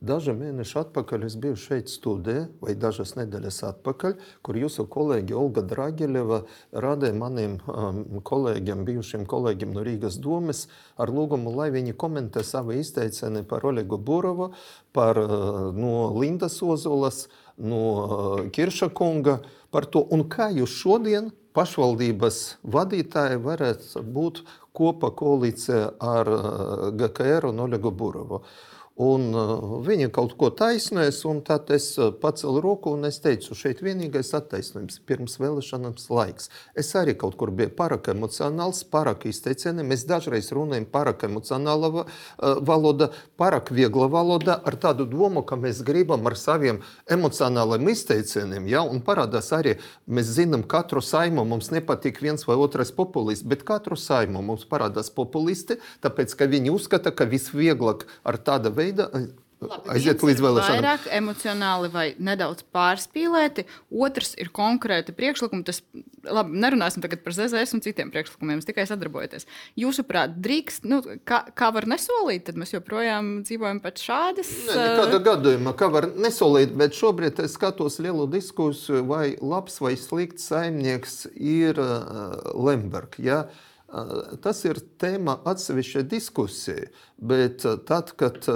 Daži 0.00 0.32
mēneši 0.32 0.78
atpakaļ 0.80 1.26
es 1.26 1.34
biju 1.36 1.58
šeit 1.60 1.90
studijā, 1.92 2.46
vai 2.64 2.72
dažas 2.72 3.10
nedēļas 3.18 3.58
atpakaļ, 3.68 4.14
kur 4.40 4.56
jūsu 4.56 4.86
kolēģi 4.88 5.34
Olga 5.36 5.60
Dragiļeva 5.68 6.38
radīja 6.72 7.16
maniem 7.20 7.58
um, 7.68 7.98
kolēģiem, 8.24 8.86
bijušiem 8.88 9.26
kolēģiem 9.28 9.74
no 9.76 9.84
Rīgas 9.84 10.16
domes, 10.24 10.62
ar 10.96 11.12
lūgumu, 11.12 11.52
lai 11.52 11.68
viņi 11.74 11.92
komentē 12.00 12.40
savu 12.48 12.78
izteicienu 12.80 13.44
par 13.50 13.68
Olegu 13.68 14.00
Burovu, 14.00 14.54
par 14.96 15.20
uh, 15.20 15.68
no 15.76 15.92
Lindas 16.16 16.56
Ozolas, 16.64 17.26
no 17.60 17.84
uh, 17.84 18.40
Kirša 18.56 18.88
kunga, 18.96 19.42
par 19.68 19.84
to, 19.84 20.06
un 20.16 20.24
kā 20.32 20.48
jūs 20.48 20.80
šodien 20.80 21.28
pašvaldības 21.52 22.42
vadītāji 22.64 23.44
varētu 23.44 24.08
būt 24.16 24.44
kopā 24.72 25.12
koalīcijā 25.12 25.86
ar 26.00 26.34
uh, 26.40 26.90
GKR 26.96 27.52
un 27.52 27.66
Olegu 27.68 27.92
Burovu. 27.92 28.46
Un 29.00 29.30
uh, 29.32 29.78
viņi 29.80 30.10
kaut 30.12 30.34
ko 30.36 30.50
taisnēs, 30.52 31.22
un 31.24 31.38
tad 31.46 31.70
es 31.72 31.86
uh, 31.96 32.10
pacēlu 32.12 32.60
roku 32.60 32.90
un 32.92 33.08
es 33.08 33.16
teicu, 33.24 33.54
šeit 33.56 33.78
vienīgais 33.80 34.34
attaisnojums 34.36 34.98
pirms 35.08 35.38
vēlēšanām 35.40 35.94
laiks. 36.12 36.50
Es 36.76 36.92
arī 37.00 37.14
kaut 37.16 37.38
kur 37.40 37.48
biju 37.56 37.72
pārāk 37.78 38.10
emocionāls, 38.12 38.82
pārāk 38.92 39.24
izteicieni. 39.30 39.86
Mēs 39.88 40.04
dažreiz 40.08 40.50
runājam 40.52 40.84
pārāk 40.92 41.24
emocionāla 41.30 41.88
uh, 42.02 42.04
valoda, 42.60 43.08
pārāk 43.40 43.72
viegla 43.72 44.10
valoda, 44.12 44.58
ar 44.68 44.76
tādu 44.76 45.08
domu, 45.08 45.46
ka 45.48 45.56
mēs 45.56 45.80
gribam 45.86 46.28
ar 46.28 46.36
saviem 46.36 46.82
emocionāliem 47.08 47.88
izteicieniem, 47.94 48.68
ja, 48.68 48.84
un 48.84 49.00
parādās 49.06 49.48
arī, 49.56 49.78
mēs 50.12 50.34
zinām, 50.36 50.66
katru 50.68 51.00
saimu 51.00 51.46
mums 51.48 51.72
nepatīk 51.72 52.20
viens 52.20 52.44
vai 52.44 52.58
otrais 52.60 52.92
populists, 52.92 53.48
bet 53.48 53.64
katru 53.64 53.96
saimu 53.96 54.44
mums 54.44 54.68
parādās 54.68 55.08
populisti, 55.08 55.80
tāpēc, 56.04 56.36
ka 56.36 56.52
viņi 56.52 56.76
uzskata, 56.76 57.16
ka 57.16 57.24
visvieglāk 57.32 58.04
ar 58.28 58.36
tāda 58.44 58.68
veida 58.68 58.89
veida 58.90 59.30
Labi, 59.60 59.90
aiziet 59.92 60.22
līdz 60.24 60.40
vēlēšanām. 60.40 60.78
Vairāk 60.78 61.06
emocionāli 61.12 61.90
vai 61.92 62.04
nedaudz 62.16 62.64
pārspīlēti, 62.72 63.66
otrs 63.92 64.32
ir 64.40 64.48
konkrēti 64.56 65.12
priekšlikumi. 65.12 65.66
Tas, 65.68 65.82
labi, 66.24 66.56
nerunāsim 66.62 67.04
tagad 67.04 67.20
par 67.20 67.36
ZZS 67.36 67.76
un 67.76 67.84
citiem 67.84 68.12
priekšlikumiem, 68.14 68.62
tikai 68.64 68.86
sadarbojoties. 68.88 69.44
Jūsuprāt, 69.80 70.38
drīkst, 70.40 70.88
nu, 70.88 71.02
kā, 71.28 71.42
kā 71.52 71.68
var 71.76 71.84
nesolīt, 71.92 72.46
tad 72.48 72.60
mēs 72.60 72.72
joprojām 72.72 73.32
dzīvojam 73.44 73.84
pēc 73.84 74.04
šādas. 74.08 74.54
Ne, 74.70 74.78
nekāda 74.80 75.20
gadījumā, 75.28 75.76
kā 75.76 75.92
var 75.92 76.08
nesolīt, 76.16 76.72
bet 76.80 76.96
šobrīd 76.96 77.44
es 77.44 77.58
skatos 77.60 78.00
lielu 78.00 78.30
diskusiju, 78.32 79.04
vai 79.12 79.34
labs 79.44 79.76
vai 79.84 79.92
slikts 80.00 80.48
saimnieks 80.48 81.26
ir 81.36 81.76
uh, 81.84 82.40
Lembergs. 82.56 83.20
Ja? 83.20 83.44
Uh, 83.44 83.66
Tas 84.44 84.60
ir 84.68 84.78
tēma 85.02 85.34
atsevišķa 85.50 86.04
diskusija, 86.06 86.90
bet 87.18 87.64
tad, 87.88 88.12
kad 88.18 88.46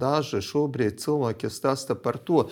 daži 0.00 0.42
šobrīd 0.44 1.00
cilvēki 1.00 1.48
stāsta 1.52 1.96
par 1.96 2.18
to, 2.20 2.44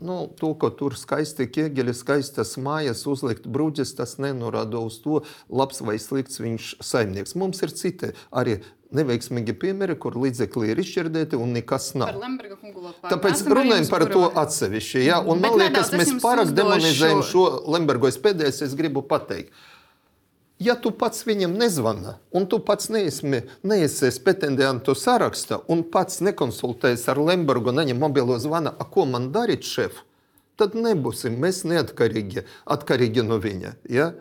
nu, 0.00 0.22
to, 0.40 0.54
ka 0.58 0.70
tur 0.74 0.96
skaisti 0.96 1.46
ķieģeļi, 1.52 1.94
skaistas 1.96 2.54
mājas, 2.56 3.04
uzlikt 3.10 3.44
bruģes, 3.44 3.92
tas 3.98 4.16
nenorāda 4.22 4.80
uz 4.80 4.96
to, 5.04 5.20
labs 5.52 5.84
vai 5.84 5.98
slikts 6.00 6.40
viņš 6.40 6.70
saimnieks. 6.80 7.36
Mums 7.38 7.60
ir 7.66 7.74
citi 7.76 8.14
arī 8.32 8.58
neveiksmīgi 8.94 9.56
piemēri, 9.60 9.98
kur 10.00 10.16
līdzekļi 10.22 10.70
ir 10.70 10.80
izšķirdēti 10.82 11.38
un 11.40 11.54
nekas 11.58 11.92
nav. 11.98 12.16
Tāpēc 13.10 13.44
runājam 13.50 13.88
par 13.92 14.06
to 14.10 14.24
atsevišķi. 14.44 15.04
Ja? 15.08 15.20
Un, 15.20 15.42
man 15.44 15.58
liekas, 15.60 15.92
mēs 15.98 16.16
pārāk 16.22 16.54
demonizējam 16.54 17.24
šo 17.26 17.46
Lembergo. 17.74 18.10
Es 18.10 18.20
pēdējais 18.22 18.64
es 18.68 18.76
gribu 18.78 19.04
pateikt. 19.06 19.52
Ja 20.62 20.76
tu 20.78 20.92
pats 20.94 21.24
viņam 21.26 21.56
nezvana, 21.58 22.18
un 22.30 22.44
tu 22.46 22.60
pats 22.62 22.86
neesmi, 22.92 23.40
neiesies 23.66 24.20
pretendentu 24.22 24.94
sarakstā, 24.94 25.58
un 25.66 25.82
pats 25.82 26.20
nekonsultējies 26.22 27.08
ar 27.10 27.18
Lembergu, 27.18 27.74
neņem 27.74 27.98
mobilo 27.98 28.36
zvanu, 28.38 28.70
ko 28.94 29.06
man 29.10 29.32
darīt, 29.34 29.66
šef, 29.66 30.04
tad 30.54 30.76
nebūsim 30.78 31.40
mēs 31.42 31.64
neatkarīgi 31.66 32.46
atkarīgi 32.70 33.26
no 33.26 33.40
viņa. 33.42 33.74
Ja? 33.90 34.12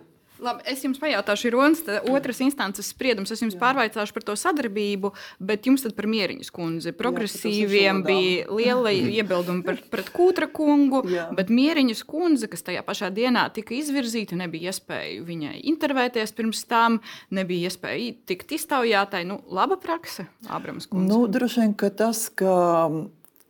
Labi, 0.44 0.64
es 0.68 0.82
jums 0.84 1.00
pajautāšu, 1.00 1.48
ir 1.48 1.56
Ronas 1.56 1.82
otras 2.12 2.42
instances 2.44 2.90
spriedums. 2.92 3.32
Es 3.32 3.42
jums 3.44 3.56
Jā. 3.56 3.62
pārvaicāšu 3.62 4.16
par 4.16 4.26
to 4.28 4.36
sadarbību, 4.40 5.14
bet 5.40 5.70
jums 5.70 5.86
tad 5.86 5.96
par 5.96 6.08
mieriņu 6.12 6.50
kundzi. 6.54 6.94
Progresīviem 7.00 8.02
Jā, 8.02 8.06
bija 8.08 8.46
liela 8.52 8.92
iebildumi 9.20 9.64
par, 9.66 9.80
pret 9.94 10.12
Kūtra 10.14 10.50
kungu, 10.52 11.04
Jā. 11.10 11.30
bet 11.38 11.52
mieriņas 11.54 12.04
kundze, 12.10 12.50
kas 12.52 12.66
tajā 12.68 12.84
pašā 12.86 13.12
dienā 13.16 13.46
tika 13.56 13.76
izvirzīta, 13.78 14.38
nebija 14.40 14.74
iespēja 14.74 15.24
viņai 15.26 15.56
intervēties 15.72 16.36
pirms 16.36 16.66
tam, 16.70 17.00
nebija 17.34 17.72
iespēja 17.72 18.14
tikt 18.30 18.56
iztaujātai. 18.60 19.24
Nu, 19.30 19.40
laba 19.54 19.80
prakse, 19.80 20.28
Ābrams 20.52 20.90
kundze. 20.92 21.08
Nu, 21.14 21.24
droši 21.32 21.64
vien, 21.64 21.78
ka 21.80 21.94
tas, 21.94 22.28
ka 22.30 22.52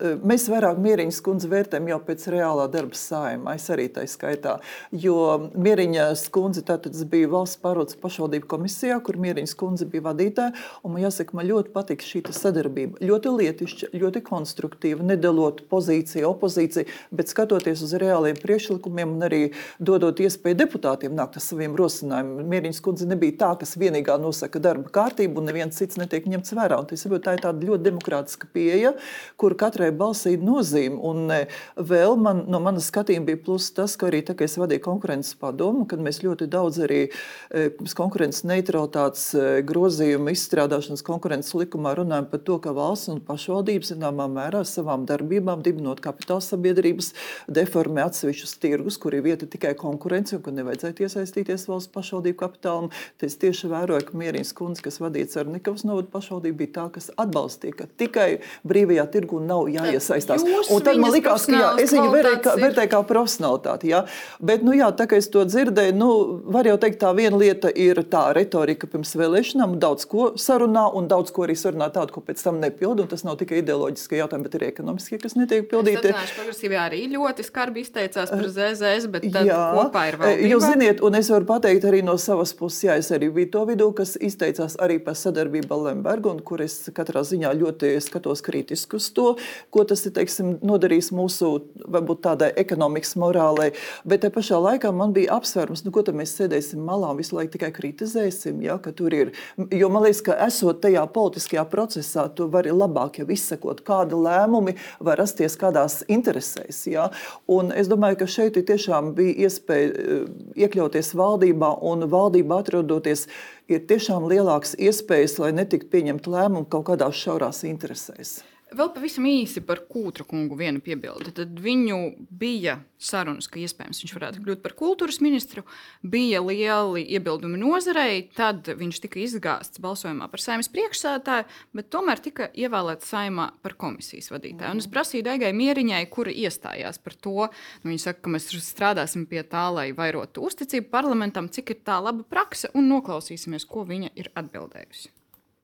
Mēs 0.03 0.50
vairāk 0.51 0.79
Mieriņas 0.83 1.22
kundzi 1.24 1.48
vērtējam 1.48 1.86
jau 1.88 1.98
pēc 2.03 2.25
reālā 2.33 2.65
darba 2.72 2.98
saimā. 2.98 3.53
Es 3.55 3.69
arī 3.72 3.86
tā 3.93 4.03
skaitā. 4.10 4.57
Jo 4.91 5.48
Mieriņas 5.55 6.25
kundze 6.33 6.63
bija 7.07 7.29
valsts 7.31 7.62
pārvaldes 7.63 7.95
pašvaldību 8.01 8.50
komisijā, 8.51 8.98
kur 9.05 9.15
Mieriņas 9.24 9.55
kundze 9.55 9.88
bija 9.88 10.03
vadītāja. 10.10 10.51
Man 10.83 11.00
jāsaka, 11.00 11.38
man 11.39 11.48
ļoti 11.48 11.72
patīk 11.75 12.03
šī 12.03 12.24
sadarbība. 12.36 13.00
Ļoti 13.03 13.31
lietišķa, 13.38 13.89
ļoti 14.01 14.24
konstruktīva, 14.27 15.05
nedalot 15.07 15.63
pozīciju, 15.72 16.27
opozīciju, 16.33 16.89
bet 17.15 17.31
skatoties 17.31 17.86
uz 17.88 17.95
reāliem 18.03 18.36
priekšlikumiem 18.43 19.15
un 19.15 19.27
arī 19.29 19.41
dodot 19.79 20.19
iespēju 20.19 20.60
deputātiem 20.65 21.15
nākt 21.15 21.39
ar 21.39 21.45
saviem 21.48 21.77
rosinājumiem. 21.79 22.51
Mieriņas 22.51 22.83
kundze 22.83 23.07
nebija 23.07 23.38
tā, 23.45 23.53
kas 23.63 23.77
vienīgā 23.79 24.19
nosaka 24.19 24.60
darba 24.60 24.91
kārtību 25.00 25.39
un 25.39 25.50
neviens 25.51 25.79
cits 25.79 26.01
netiek 26.01 26.27
ņemts 26.27 26.55
vērā. 26.60 26.83
Un, 26.83 26.91
tā 26.91 27.38
ir 27.38 27.43
tāda 27.48 27.72
ļoti 27.72 27.88
demokrātiska 27.88 28.51
pieeja, 28.51 28.95
kur 29.39 29.55
katrai 29.60 29.92
balsī 29.97 30.35
nozīme. 30.41 31.00
Un 31.03 31.31
e, 31.33 31.39
vēl 31.77 32.17
man, 32.19 32.43
no 32.51 32.59
manas 32.63 32.89
skatījuma 32.91 33.29
bija 33.31 33.41
plus 33.45 33.69
tas, 33.75 33.95
ka 34.00 34.09
arī 34.09 34.23
tā, 34.25 34.35
ka 34.38 34.47
es 34.47 34.57
vadīju 34.59 34.83
konkurences 34.85 35.38
padomu, 35.39 35.85
kad 35.89 36.01
mēs 36.03 36.21
ļoti 36.23 36.47
daudz 36.51 36.81
arī 36.85 37.01
e, 37.07 37.65
konkurences 37.97 38.45
neutralitātes 38.50 39.25
e, 39.38 39.47
grozījumu 39.67 40.33
izstrādāšanas 40.33 41.05
konkurences 41.05 41.55
likumā 41.57 41.95
runājam 42.00 42.29
par 42.31 42.43
to, 42.47 42.59
ka 42.63 42.75
valsts 42.75 43.12
un 43.13 43.21
pašvaldības 43.23 43.93
zināmā 43.93 44.27
mērā 44.31 44.63
savām 44.67 45.07
darbībām 45.09 45.63
dibinot 45.65 46.01
kapitāla 46.03 46.43
sabiedrības 46.43 47.13
deformē 47.51 48.07
atsevišķus 48.07 48.57
tirgus, 48.63 49.00
kur 49.01 49.15
ir 49.15 49.25
vieta 49.25 49.50
tikai 49.50 49.73
konkurence 49.79 50.38
un 50.38 50.43
kur 50.45 50.55
nevajadzētu 50.55 51.07
iesaistīties 51.07 51.67
valsts 51.69 51.93
pašvaldību 51.93 52.39
kapitālam. 52.39 52.89
Es 53.23 53.38
tieši 53.39 53.69
vēroju, 53.71 54.07
ka 54.09 54.17
Mierijas 54.19 54.51
kundze, 54.57 54.83
kas 54.83 55.00
vadīja 55.00 55.29
Cernikavas 55.38 55.85
novadu 55.88 56.12
pašvaldību, 56.12 56.57
bija 56.59 56.73
tā, 56.75 56.88
kas 56.97 57.07
atbalstīja, 57.19 57.77
ka 57.79 57.88
tikai 58.01 58.27
brīvajā 58.67 59.05
tirgu 59.13 59.39
nav 59.43 59.69
jāiesaistās. 59.89 60.45
Un 60.73 60.83
tad 60.85 60.99
man 61.01 61.13
likās, 61.13 61.47
ka 61.49 61.59
jā, 61.59 61.69
es 61.83 61.93
viņu 61.95 62.09
vērtēju 62.13 62.91
kā, 62.91 63.01
profesionālitāti. 63.09 63.91
Jā. 63.93 64.03
Bet, 64.43 64.63
nu, 64.65 64.75
jā, 64.77 64.89
tā 64.95 65.07
kā 65.09 65.19
es 65.19 65.29
to 65.33 65.43
dzirdēju, 65.47 65.95
nu, 65.97 66.09
var 66.53 66.67
jau 66.69 66.77
teikt, 66.81 66.99
tā 67.03 67.11
viena 67.17 67.39
lieta 67.39 67.71
ir 67.71 68.01
tā 68.09 68.25
retorika 68.35 68.89
pirms 68.89 69.13
vēlēšanām, 69.19 69.77
daudz 69.81 70.07
ko 70.09 70.31
sarunā 70.39 70.85
un 70.97 71.09
daudz 71.11 71.33
ko 71.35 71.47
arī 71.47 71.57
sarunā 71.59 71.89
tādu, 71.93 72.15
ko 72.15 72.23
pēc 72.25 72.43
tam 72.45 72.59
nepilda. 72.63 73.07
Tas 73.13 73.25
nav 73.27 73.37
tikai 73.41 73.61
ideoloģiskie 73.61 74.19
jautājumi, 74.21 74.47
bet 74.47 74.57
arī 74.59 74.69
ekonomiskie, 74.71 75.19
kas 75.21 75.37
netiek 75.39 75.67
pildīti. 75.71 76.13
Progresīvi 76.37 76.79
arī 76.79 77.03
ļoti 77.13 77.45
skarbi 77.45 77.83
izteicās 77.83 78.31
par 78.33 78.47
ZZS, 78.47 79.09
bet 79.13 79.27
jā, 79.29 79.59
kopā 79.77 80.07
ir 80.09 80.19
vēl. 80.21 80.43
Jūs 80.53 80.67
ziniet, 80.67 81.03
un 81.05 81.17
es 81.19 81.29
varu 81.33 81.47
pateikt 81.49 81.87
arī 81.89 82.01
no 82.05 82.15
savas 82.21 82.53
puses, 82.57 82.85
jā, 82.87 82.97
es 83.01 83.11
arī 83.15 83.29
biju 83.33 83.51
to 83.53 83.65
vidū, 83.69 83.89
kas 83.97 84.15
izteicās 84.21 84.77
arī 84.83 84.99
par 85.03 85.17
sadarbību 85.19 85.75
ar 85.75 85.83
Lembergu, 85.89 86.33
un 86.33 86.41
kur 86.45 86.63
es 86.63 86.79
katrā 86.95 87.23
ziņā 87.27 87.53
ļoti 87.59 87.93
skatos 88.03 88.43
kritiski 88.45 88.99
uz 88.99 89.09
to, 89.15 89.33
ko 89.74 89.86
tas 89.88 90.03
ir 90.08 90.13
teiksim, 90.15 90.58
nodarījis 90.65 91.12
mūsu 91.15 91.51
varbūt, 91.84 92.24
tādai 92.24 92.51
ekonomikas 92.60 93.15
morālei. 93.20 93.72
Bet 94.08 94.24
te 94.24 94.32
pašā 94.34 94.60
laikā 94.62 94.91
man 94.96 95.13
bija 95.15 95.38
apsvērums, 95.38 95.84
nu, 95.86 95.93
ko 95.96 96.03
tad 96.05 96.17
mēs 96.17 96.36
sēdēsim 96.38 96.84
malā 96.84 97.12
un 97.13 97.22
visu 97.22 97.38
laiku 97.38 97.55
tikai 97.58 97.72
kritizēsim. 97.75 98.62
Ja, 98.63 98.79
jo 98.79 99.89
man 99.93 100.05
liekas, 100.05 100.24
ka 100.25 100.38
esot 100.46 100.82
tajā 100.84 101.03
politiskajā 101.13 101.65
procesā, 101.72 102.27
tu 102.36 102.48
vari 102.51 102.74
labāk 102.74 103.20
jau 103.22 103.27
izsekot, 103.34 103.84
kāda 103.88 104.17
lēmumi 104.20 104.75
var 105.03 105.20
rasties 105.22 105.58
kādās 105.60 106.01
interesēs. 106.12 106.84
Ja. 106.91 107.10
Un 107.51 107.72
es 107.75 107.89
domāju, 107.91 108.22
ka 108.24 108.29
šeit 108.29 108.60
tiešām 108.60 109.13
bija 109.17 109.48
iespēja 109.48 109.91
eh, 109.91 110.24
iekļauties 110.65 111.13
valdībā 111.17 111.74
un 111.84 112.08
valdība 112.12 112.62
atrodoties 112.63 113.27
ir 113.72 113.86
tiešām 113.89 114.27
lielākas 114.29 114.75
iespējas, 114.79 115.39
lai 115.41 115.53
netiktu 115.55 115.91
pieņemt 115.93 116.29
lēmumu 116.29 116.70
kaut 116.70 116.89
kādās 116.91 117.20
šaurās 117.20 117.63
interesēs. 117.67 118.41
Vēl 118.73 118.89
pavisam 118.93 119.25
īsi 119.29 119.61
par 119.65 119.83
Kūtra 119.89 120.25
kungu 120.27 120.57
vienu 120.57 120.81
piebildi. 120.83 121.33
Tad 121.37 121.59
viņu 121.61 121.97
bija 122.33 122.79
sarunas, 123.03 123.47
ka 123.51 123.59
iespējams 123.61 124.01
viņš 124.03 124.13
varētu 124.15 124.41
kļūt 124.43 124.61
par 124.63 124.73
kultūras 124.79 125.19
ministru. 125.23 125.65
Bija 126.01 126.41
lieli 126.41 127.03
iebildumi 127.15 127.59
nozarei, 127.61 128.23
tad 128.35 128.69
viņš 128.79 129.01
tika 129.03 129.21
izgāzts 129.21 129.81
balsojumā 129.83 130.29
par 130.31 130.41
saimnes 130.41 130.71
priekšsēdētāju, 130.73 131.47
bet 131.77 131.89
tomēr 131.93 132.23
tika 132.23 132.49
ievēlēts 132.49 133.11
saimā 133.13 133.49
par 133.65 133.77
komisijas 133.79 134.31
vadītāju. 134.33 134.73
Un 134.73 134.83
es 134.83 134.89
prasīju 134.91 135.27
Daigai 135.27 135.53
Mieriņai, 135.57 136.03
kura 136.13 136.33
iestājās 136.33 137.01
par 137.03 137.17
to. 137.19 137.49
Nu, 137.83 137.91
viņa 137.91 138.07
saka, 138.07 138.23
ka 138.25 138.35
mēs 138.37 138.49
strādāsim 138.63 139.27
pie 139.29 139.43
tā, 139.45 139.67
lai 139.75 139.89
vairotu 139.97 140.45
uzticību 140.47 140.89
parlamentam, 140.93 141.51
cik 141.51 141.75
ir 141.75 141.83
tā 141.85 141.99
laba 142.01 142.25
prakse, 142.25 142.71
un 142.73 142.89
noklausīsimies, 142.89 143.67
ko 143.69 143.85
viņa 143.89 144.15
ir 144.17 144.33
atbildējusi. 144.39 145.13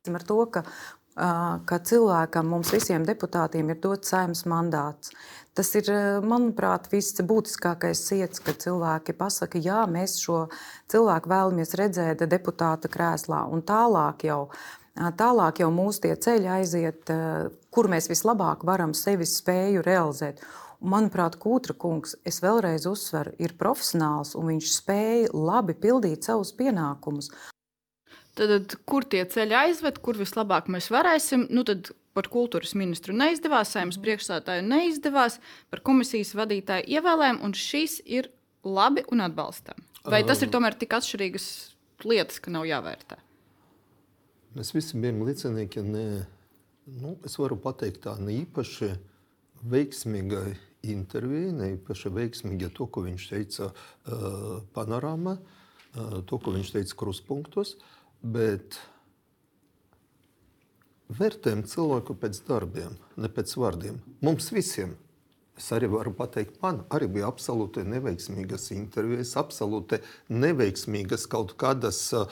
Ar 0.10 0.24
to, 0.24 0.38
ka 0.48 0.64
ka 1.16 1.80
cilvēkam, 1.84 2.48
mums 2.54 2.72
visiem 2.74 3.06
deputātiem, 3.08 3.72
ir 3.72 3.80
dots 3.84 4.12
saimnes 4.14 4.46
mandāts. 4.50 5.14
Tas 5.58 5.74
ir, 5.76 5.90
manuprāt, 6.24 6.88
viss 6.92 7.18
būtiskākais 7.20 8.00
ciets, 8.08 8.40
kad 8.40 8.62
cilvēki 8.62 9.16
pasaka, 9.18 9.60
jā, 9.60 9.82
mēs 9.92 10.20
šo 10.22 10.46
cilvēku 10.92 11.32
vēlamies 11.32 11.76
redzēt 11.76 12.24
deputāta 12.32 12.88
krēslā. 12.92 13.42
Un 13.52 13.66
tālāk 13.68 14.24
jau, 14.30 14.46
tālāk 14.96 15.60
jau 15.60 15.70
mūsu 15.74 16.06
tie 16.06 16.16
ceļi 16.16 16.54
aiziet, 16.60 17.12
kur 17.74 17.92
mēs 17.92 18.08
vislabāk 18.12 18.64
varam 18.64 18.96
sevi 18.96 19.28
spēju 19.28 19.84
realizēt. 19.84 20.40
Manuprāt, 20.80 21.36
Kūtra 21.42 21.76
kungs, 21.76 22.16
es 22.24 22.40
vēlreiz 22.40 22.86
uzsveru, 22.88 23.34
ir 23.44 23.58
profesionāls 23.60 24.32
un 24.40 24.54
viņš 24.54 24.72
spēja 24.78 25.34
labi 25.36 25.76
pildīt 25.76 26.24
savus 26.24 26.54
pienākumus. 26.56 27.34
Tad, 28.38 28.76
kur 28.88 29.06
tie 29.10 29.24
ceļi 29.28 29.56
aizved, 29.58 29.98
kur 30.04 30.18
vislabāk 30.20 30.70
mēs 30.72 30.90
varēsim, 30.94 31.48
nu 31.52 31.66
tad 31.68 31.90
par 32.18 32.30
kultūras 32.32 32.76
ministru 32.78 33.14
neizdevās, 33.16 33.74
saimnes 33.74 34.00
priekšsētāju 34.02 34.66
neizdevās, 34.68 35.40
par 35.72 35.82
komisijas 35.86 36.34
vadītāju 36.38 36.88
ievēlējumu, 36.98 37.42
un 37.46 37.56
šīs 37.58 38.00
ir 38.06 38.32
labi 38.66 39.06
un 39.14 39.24
atbalstām. 39.26 39.80
Vai 40.10 40.24
tas 40.28 40.42
ir 40.44 40.52
tomēr 40.54 40.78
tik 40.80 40.96
atšķirīgas 40.98 41.50
lietas, 42.08 42.40
ka 42.44 42.54
nav 42.54 42.66
jāvērtē? 42.70 43.20
Mēs 44.58 44.74
visi 44.74 44.98
bijām 44.98 45.22
līdzinieki. 45.28 45.84
Ne, 45.86 46.06
nu, 47.00 47.14
es 47.28 47.38
varu 47.40 47.60
pateikt, 47.62 48.02
tā 48.08 48.16
ne 48.22 48.40
īpaši 48.40 48.94
veiksmīgai 49.70 50.56
intervijai, 50.90 51.54
ne 51.54 51.72
īpaši 51.76 52.12
veiksmīgai 52.16 52.72
to, 52.76 52.88
ko 52.88 53.04
viņš 53.06 53.30
teica 53.34 53.70
uh, 53.70 54.60
panorāmā, 54.74 55.36
uh, 55.38 56.20
to, 56.24 56.40
ko 56.40 56.56
viņš 56.56 56.74
teica 56.80 57.00
kruspunktos. 57.04 57.76
Uh, 57.76 57.99
bet 58.22 58.80
vērtējam 61.20 61.66
cilvēku 61.68 62.16
pēc 62.22 62.42
darbiem, 62.48 62.98
ne 63.18 63.30
pēc 63.32 63.56
vārdiem. 63.58 64.02
Mums 64.26 64.52
visiem. 64.54 64.98
Es 65.60 65.66
arī 65.76 65.90
varu 65.92 66.14
pateikt, 66.16 66.62
man 66.64 66.78
arī 66.96 67.10
bija 67.12 67.28
absolūti 67.28 67.82
neveiksmīgas 67.84 68.70
intervijas, 68.72 69.34
absolūti 69.42 69.98
neveiksmīgas 70.32 71.26
kaut 71.28 71.52
kādas 71.60 72.00
uh, 72.16 72.30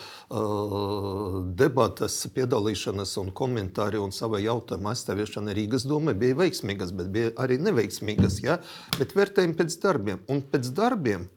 debatas, 1.59 2.15
piedalīšanas 2.31 3.17
un 3.19 3.33
komentāri 3.35 3.99
un 3.99 4.15
sava 4.15 4.39
jautājuma 4.39 4.93
aizstāviešana 4.93 5.57
Rīgas 5.59 5.83
domē 5.89 6.15
bija 6.15 6.39
veiksmīgas, 6.39 6.95
bet 6.95 7.11
bija 7.11 7.33
arī 7.43 7.59
neveiksmīgas. 7.67 8.39
Ja? 8.45 8.61
Bet 8.95 9.11
vērtējam 9.17 9.57
pēc 9.59 9.75
darbiem. 9.83 10.23
Un 10.31 10.45
pēc 10.47 10.71
darbiem 10.79 11.27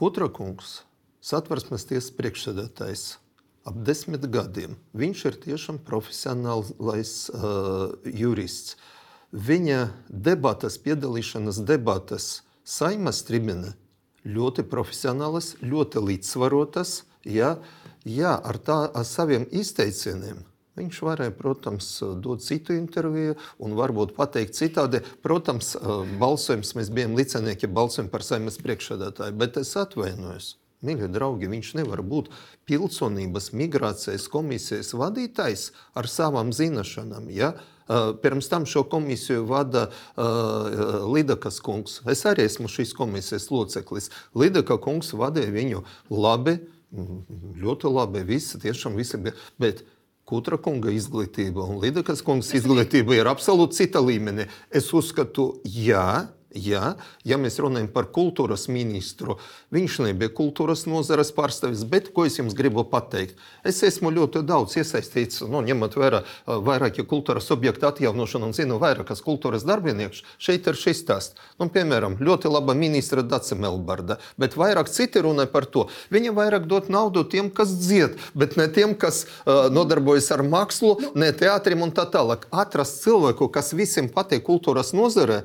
Kutrakungs 0.00 0.78
satversmes 1.24 1.86
tiesas 1.88 2.12
priekšsēdētājs 2.16 3.04
ap 3.68 3.76
desmit 3.84 4.24
gadiem. 4.32 4.76
Viņš 4.96 5.24
ir 5.28 5.38
tiešām 5.44 5.80
profesionāls 5.84 6.72
uh, 6.80 7.92
jurists. 8.04 8.78
Viņa 9.30 9.90
debatas, 10.10 10.80
piedalīšanās 10.82 11.60
debatas 11.68 12.40
saimas 12.66 13.22
tribīne 13.28 13.76
ļoti 14.26 14.64
profesionālas, 14.66 15.54
ļoti 15.62 16.02
līdzsvarotas. 16.08 17.04
Ja, 17.28 17.58
ja 18.08 18.34
ar, 18.40 18.58
tā, 18.64 18.86
ar 18.88 19.04
saviem 19.06 19.44
izteicieniem 19.52 20.40
Viņš 20.78 21.00
varēja, 21.04 21.32
protams, 21.36 21.86
dot 22.22 22.44
citu 22.44 22.72
interviju 22.76 23.34
un 23.60 23.74
varbūt 23.76 24.14
pateikt 24.16 24.56
citādi. 24.56 25.02
Protams, 25.24 25.74
uh, 25.76 26.06
balsojums 26.20 26.72
mēs 26.78 26.92
bijām 26.94 27.18
licinieki 27.18 27.68
balsojumi 27.68 28.12
par 28.12 28.24
saimnes 28.24 28.56
priekšsēdētāju, 28.62 29.36
bet 29.40 29.58
es 29.60 29.74
atvainojos. 29.76 30.54
Mīļie 30.80 31.10
draugi, 31.12 31.50
viņš 31.52 31.74
nevar 31.76 32.00
būt 32.00 32.30
pilsonības 32.68 33.50
migrācijas 33.52 34.24
komisijas 34.32 34.94
vadītājs 34.96 35.66
ar 35.92 36.08
savām 36.08 36.54
zināšanām. 36.56 37.28
Ja? 37.34 37.52
Pirms 38.22 38.48
tam 38.48 38.64
šo 38.70 38.84
komisiju 38.88 39.44
vada 39.50 39.88
uh, 39.90 41.04
Lidakas 41.10 41.58
kungs. 41.60 41.98
Es 42.08 42.22
arī 42.28 42.46
esmu 42.48 42.70
šīs 42.70 42.94
komisijas 42.96 43.50
loceklis. 43.50 44.08
Lidaka 44.38 44.78
kungs 44.80 45.10
vadīja 45.12 45.52
viņu 45.52 45.84
labi, 46.14 46.56
ļoti 47.60 47.90
labi. 47.90 48.24
Visi 48.30 48.62
tiešām 48.62 48.96
visi 48.96 49.20
bija. 49.20 49.36
Bet 49.60 49.84
Kutra 50.30 50.60
kunga 50.62 50.92
izglītība 50.94 51.64
un 51.66 51.80
Lidakas 51.82 52.20
kungas 52.22 52.52
izglītība 52.54 53.16
ir 53.18 53.26
absolūti 53.26 53.82
cita 53.82 53.98
līmenī. 54.04 54.46
Es 54.70 54.92
uzskatu, 54.94 55.56
jā. 55.66 56.04
Ja, 56.06 56.39
ja 56.54 57.38
mēs 57.38 57.58
runājam 57.62 57.88
par 57.94 58.08
kultūras 58.14 58.66
ministru, 58.72 59.38
viņš 59.74 59.98
nebija 60.06 60.32
kultūras 60.34 60.86
nozares 60.90 61.30
pārstāvis, 61.36 61.84
bet 61.86 62.10
ko 62.14 62.24
es 62.26 62.38
jums 62.40 62.56
gribu 62.58 62.84
pateikt? 62.88 63.38
Es 63.66 63.82
esmu 63.86 64.10
ļoti 64.14 64.42
daudz 64.46 64.76
iesaistīts, 64.80 65.44
nu, 65.46 65.62
ņemot 65.66 65.96
vērā 66.00 66.22
vairāki 66.46 67.06
kultūras 67.08 67.50
objektu 67.54 67.86
atjaunošanu 67.90 68.50
un 68.50 68.56
zinu 68.56 68.80
vairākas 68.82 69.22
kultūras 69.22 69.66
darbiniekus. 69.68 70.24
Šeit 70.42 70.66
ir 70.66 70.78
šis 70.78 71.04
stāsts. 71.04 71.38
Nu, 71.60 71.70
piemēram, 71.72 72.18
ļoti 72.20 72.50
laba 72.50 72.74
ministra 72.74 73.22
Dace 73.22 73.58
Melbarda, 73.58 74.18
bet 74.40 74.58
vairāk 74.58 74.90
citi 74.90 75.22
runā 75.22 75.46
par 75.50 75.68
to. 75.70 75.86
Viņa 76.10 76.34
vairāk 76.36 76.66
dot 76.70 76.90
naudu 76.92 77.24
tiem, 77.30 77.50
kas 77.54 77.72
dzied, 77.78 78.18
bet 78.34 78.56
ne 78.58 78.66
tiem, 78.72 78.96
kas 78.98 79.24
uh, 79.24 79.68
nodarbojas 79.72 80.30
ar 80.34 80.42
mākslu, 80.46 80.96
ne 81.14 81.30
teātrim 81.36 81.84
un 81.86 81.94
tā 81.94 82.08
tālāk. 82.10 82.48
Atrast 82.50 83.04
cilvēku, 83.04 83.50
kas 83.54 83.74
visiem 83.76 84.10
patīk 84.12 84.46
kultūras 84.48 84.94
nozarē 84.96 85.44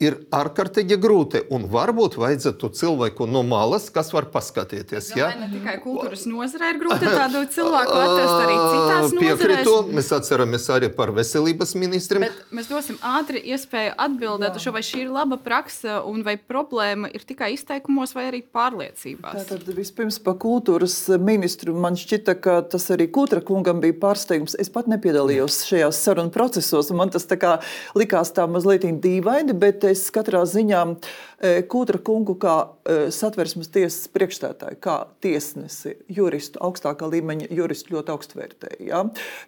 ir 0.00 0.16
ārkārtīgi 0.32 0.96
grūti. 1.00 1.42
Un 1.52 1.66
varbūt 1.70 2.16
vajadzētu 2.20 2.70
cilvēku 2.78 3.26
no 3.28 3.42
malas, 3.46 3.90
kas 3.92 4.10
var 4.14 4.30
paskatīties. 4.32 5.10
Ja? 5.18 5.28
Ne 5.36 5.50
tikai 5.52 5.76
kultūras 5.82 6.24
nozarē 6.28 6.72
ir 6.72 6.80
grūti 6.80 7.10
tādu 7.20 7.42
cilvēku 7.52 7.96
atrast 8.00 8.36
arī 8.38 8.56
citās 8.56 9.04
nozarēs. 9.04 9.20
Piekrītu, 9.20 9.74
mēs 9.98 10.10
atceramies 10.16 10.68
arī 10.72 10.90
par 10.96 11.12
veselības 11.16 11.74
ministriem. 11.76 12.24
Bet 12.24 12.54
mēs 12.56 12.70
dosim 12.72 12.96
ātri 13.04 13.42
iespēju 13.52 13.92
atbildēt 14.06 14.56
uz 14.56 14.64
šo, 14.64 14.74
vai 14.76 14.82
šī 14.86 15.04
ir 15.04 15.12
laba 15.12 15.36
praksa 15.40 16.00
un 16.08 16.24
vai 16.24 16.36
problēma 16.40 17.12
ir 17.12 17.26
tikai 17.28 17.52
izteikumos 17.56 18.16
vai 18.16 18.30
arī 18.30 18.40
pārliecībās. 18.46 19.36
Tātad 19.50 19.68
vispirms 19.76 20.20
par 20.24 20.38
kultūras 20.40 20.96
ministru 21.20 21.76
man 21.76 21.98
šķita, 22.00 22.36
ka 22.40 22.56
tas 22.72 22.88
arī 22.94 23.10
Kutra 23.12 23.44
kungam 23.44 23.82
bija 23.84 23.98
pārsteigums. 24.00 24.56
Es 24.60 24.72
pat 24.72 24.88
nepiedalījos 24.88 25.60
šajās 25.68 26.00
sarunu 26.06 26.32
procesos, 26.32 26.88
un 26.92 27.00
man 27.02 27.12
tas 27.12 27.28
tā 27.28 27.36
kā 27.40 27.56
likās 27.98 28.32
tā 28.32 28.46
mazliet 28.48 28.86
dīvaini, 29.04 29.52
bet 29.60 29.89
es 29.90 30.06
katrā 30.14 30.42
ziņā 30.48 30.80
e, 30.86 31.52
Kūtra 31.70 32.00
kungu 32.04 32.36
kā 32.40 32.54
e, 32.64 32.96
satversmes 33.14 33.70
tiesas 33.74 34.08
priekšstādāju, 34.14 34.78
kā 34.82 34.96
tiesnesi, 35.24 35.96
juristu, 36.10 36.60
augstākā 36.64 37.08
līmeņa 37.10 37.50
juristu 37.54 37.96
ļoti 37.96 38.14
augstu 38.14 38.40
vērtēju. 38.40 38.88
Ja? 38.90 39.04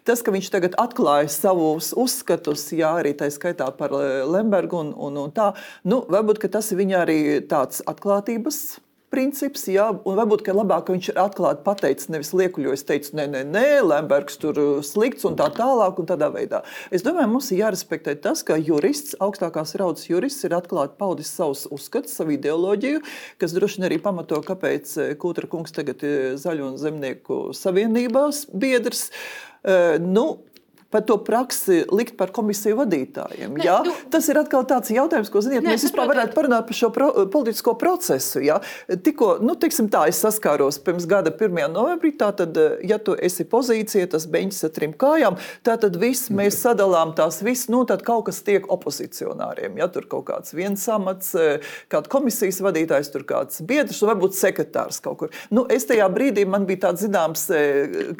Tas, 0.07 0.23
ka 0.25 0.35
viņš 0.35 0.51
tagad 0.53 0.79
atklāja 0.81 1.31
savus 1.33 1.93
uzskatus, 1.97 2.69
jā, 2.75 2.93
arī 3.01 3.15
tā 3.17 3.31
skaitā 3.33 3.69
par 3.77 3.95
e, 3.97 4.23
Lembergu 4.29 4.83
un, 4.83 4.95
un, 5.09 5.21
un 5.25 5.35
tā, 5.35 5.51
nu, 5.87 6.03
varbūt 6.11 6.45
tas 6.53 6.71
ir 6.73 6.83
viņa 6.83 7.03
arī 7.05 7.19
tāds 7.49 7.83
atklātības 7.89 8.63
princips. 9.13 9.67
Jā, 9.71 9.87
un 9.93 10.17
varbūt 10.17 10.47
labāk, 10.53 10.89
viņš 10.93 11.11
ir 11.11 11.19
atklāti 11.21 11.63
pateicis, 11.65 12.09
nevis 12.13 12.33
liekuļojis, 12.35 12.85
teicis, 12.89 13.13
nē, 13.17 13.27
nē, 13.29 13.43
nē, 13.53 13.65
Lembergs 13.85 14.39
tur 14.41 14.59
uh, 14.59 14.71
slikts 14.85 15.27
un 15.29 15.37
tā 15.39 15.49
tālāk. 15.53 16.01
Un 16.01 16.09
tādā 16.09 16.29
veidā. 16.33 16.63
Es 16.93 17.05
domāju, 17.05 17.29
mums 17.35 17.51
ir 17.53 17.61
jārespektē 17.61 18.15
tas, 18.23 18.41
ka 18.45 18.57
jurists, 18.57 19.17
augstākās 19.23 19.75
raudas 19.79 20.07
jurists, 20.09 20.43
ir 20.47 20.55
atklāti 20.57 20.97
paudis 20.99 21.31
savus 21.31 21.67
uzskatus, 21.73 22.15
savu 22.17 22.33
ideoloģiju, 22.35 23.03
kas 23.41 23.53
droši 23.55 23.79
vien 23.79 23.89
arī 23.91 23.99
pamato, 24.03 24.41
kāpēc 24.45 24.95
uh, 24.97 25.11
Kūtra 25.21 25.49
kungs 25.51 25.75
tagad 25.75 26.01
ir 26.07 26.39
Zaļo 26.41 26.71
un 26.71 26.79
Zemnieku 26.81 27.43
savienībās 27.57 28.47
biedrs. 28.49 29.09
Uh, 29.63 30.01
nu, 30.01 30.25
par 30.93 31.01
to 31.09 31.17
praksi 31.25 31.79
likt 31.89 32.13
par 32.19 32.29
komisiju 32.35 32.77
vadītājiem. 32.83 33.55
Ne, 33.57 33.65
nu, 33.87 33.93
Tas 34.13 34.27
ir 34.29 34.37
atkal 34.37 34.65
tāds 34.69 34.91
jautājums, 34.93 35.31
ko 35.33 35.41
ziniet, 35.41 35.63
ne, 35.65 35.73
mēs 35.73 35.87
vispār 35.87 36.05
varētu 36.11 36.35
parunāt 36.37 36.67
par 36.69 36.77
šo 36.77 36.89
pro, 36.93 37.07
politisko 37.33 37.73
procesu. 37.81 38.43
Ja? 38.45 38.59
Tikko, 38.87 39.39
nu, 39.41 39.55
tiksim 39.59 39.89
tā, 39.93 40.05
es 40.11 40.21
saskāros 40.21 40.77
pirms 40.85 41.07
gada 41.09 41.33
1. 41.33 41.73
novembrī, 41.73 42.13
tātad, 42.19 42.57
ja 42.85 42.99
tu 43.01 43.15
esi 43.17 43.45
pozīcija, 43.49 44.11
tas 44.13 44.27
beņķis 44.29 44.67
ar 44.67 44.73
trim 44.75 44.93
kājām, 45.01 45.39
tātad 45.65 45.97
viss 46.01 46.29
mēs 46.33 46.59
sadalām 46.61 47.15
tās 47.17 47.41
viss, 47.45 47.71
nu, 47.73 47.81
tad 47.89 48.05
kaut 48.05 48.27
kas 48.29 48.43
tiek 48.45 48.69
opozicionāriem. 48.71 49.81
Ja? 49.81 49.89
Tur 49.93 50.05
kaut 50.11 50.27
kāds 50.29 50.53
viens 50.53 50.85
amats, 50.93 51.33
kāda 51.89 52.13
komisijas 52.13 52.61
vadītājs, 52.61 53.09
tur 53.15 53.25
kāds 53.29 53.63
biedrs 53.65 54.03
un 54.05 54.13
varbūt 54.13 54.37
sekretārs 54.37 55.01
kaut 55.03 55.23
kur. 55.23 55.33
Nu, 55.49 55.65
es 55.73 55.89
tajā 55.89 56.05
brīdī 56.13 56.45
man 56.49 56.67
bija 56.69 56.89
tāds 56.89 57.07
zināms 57.07 57.47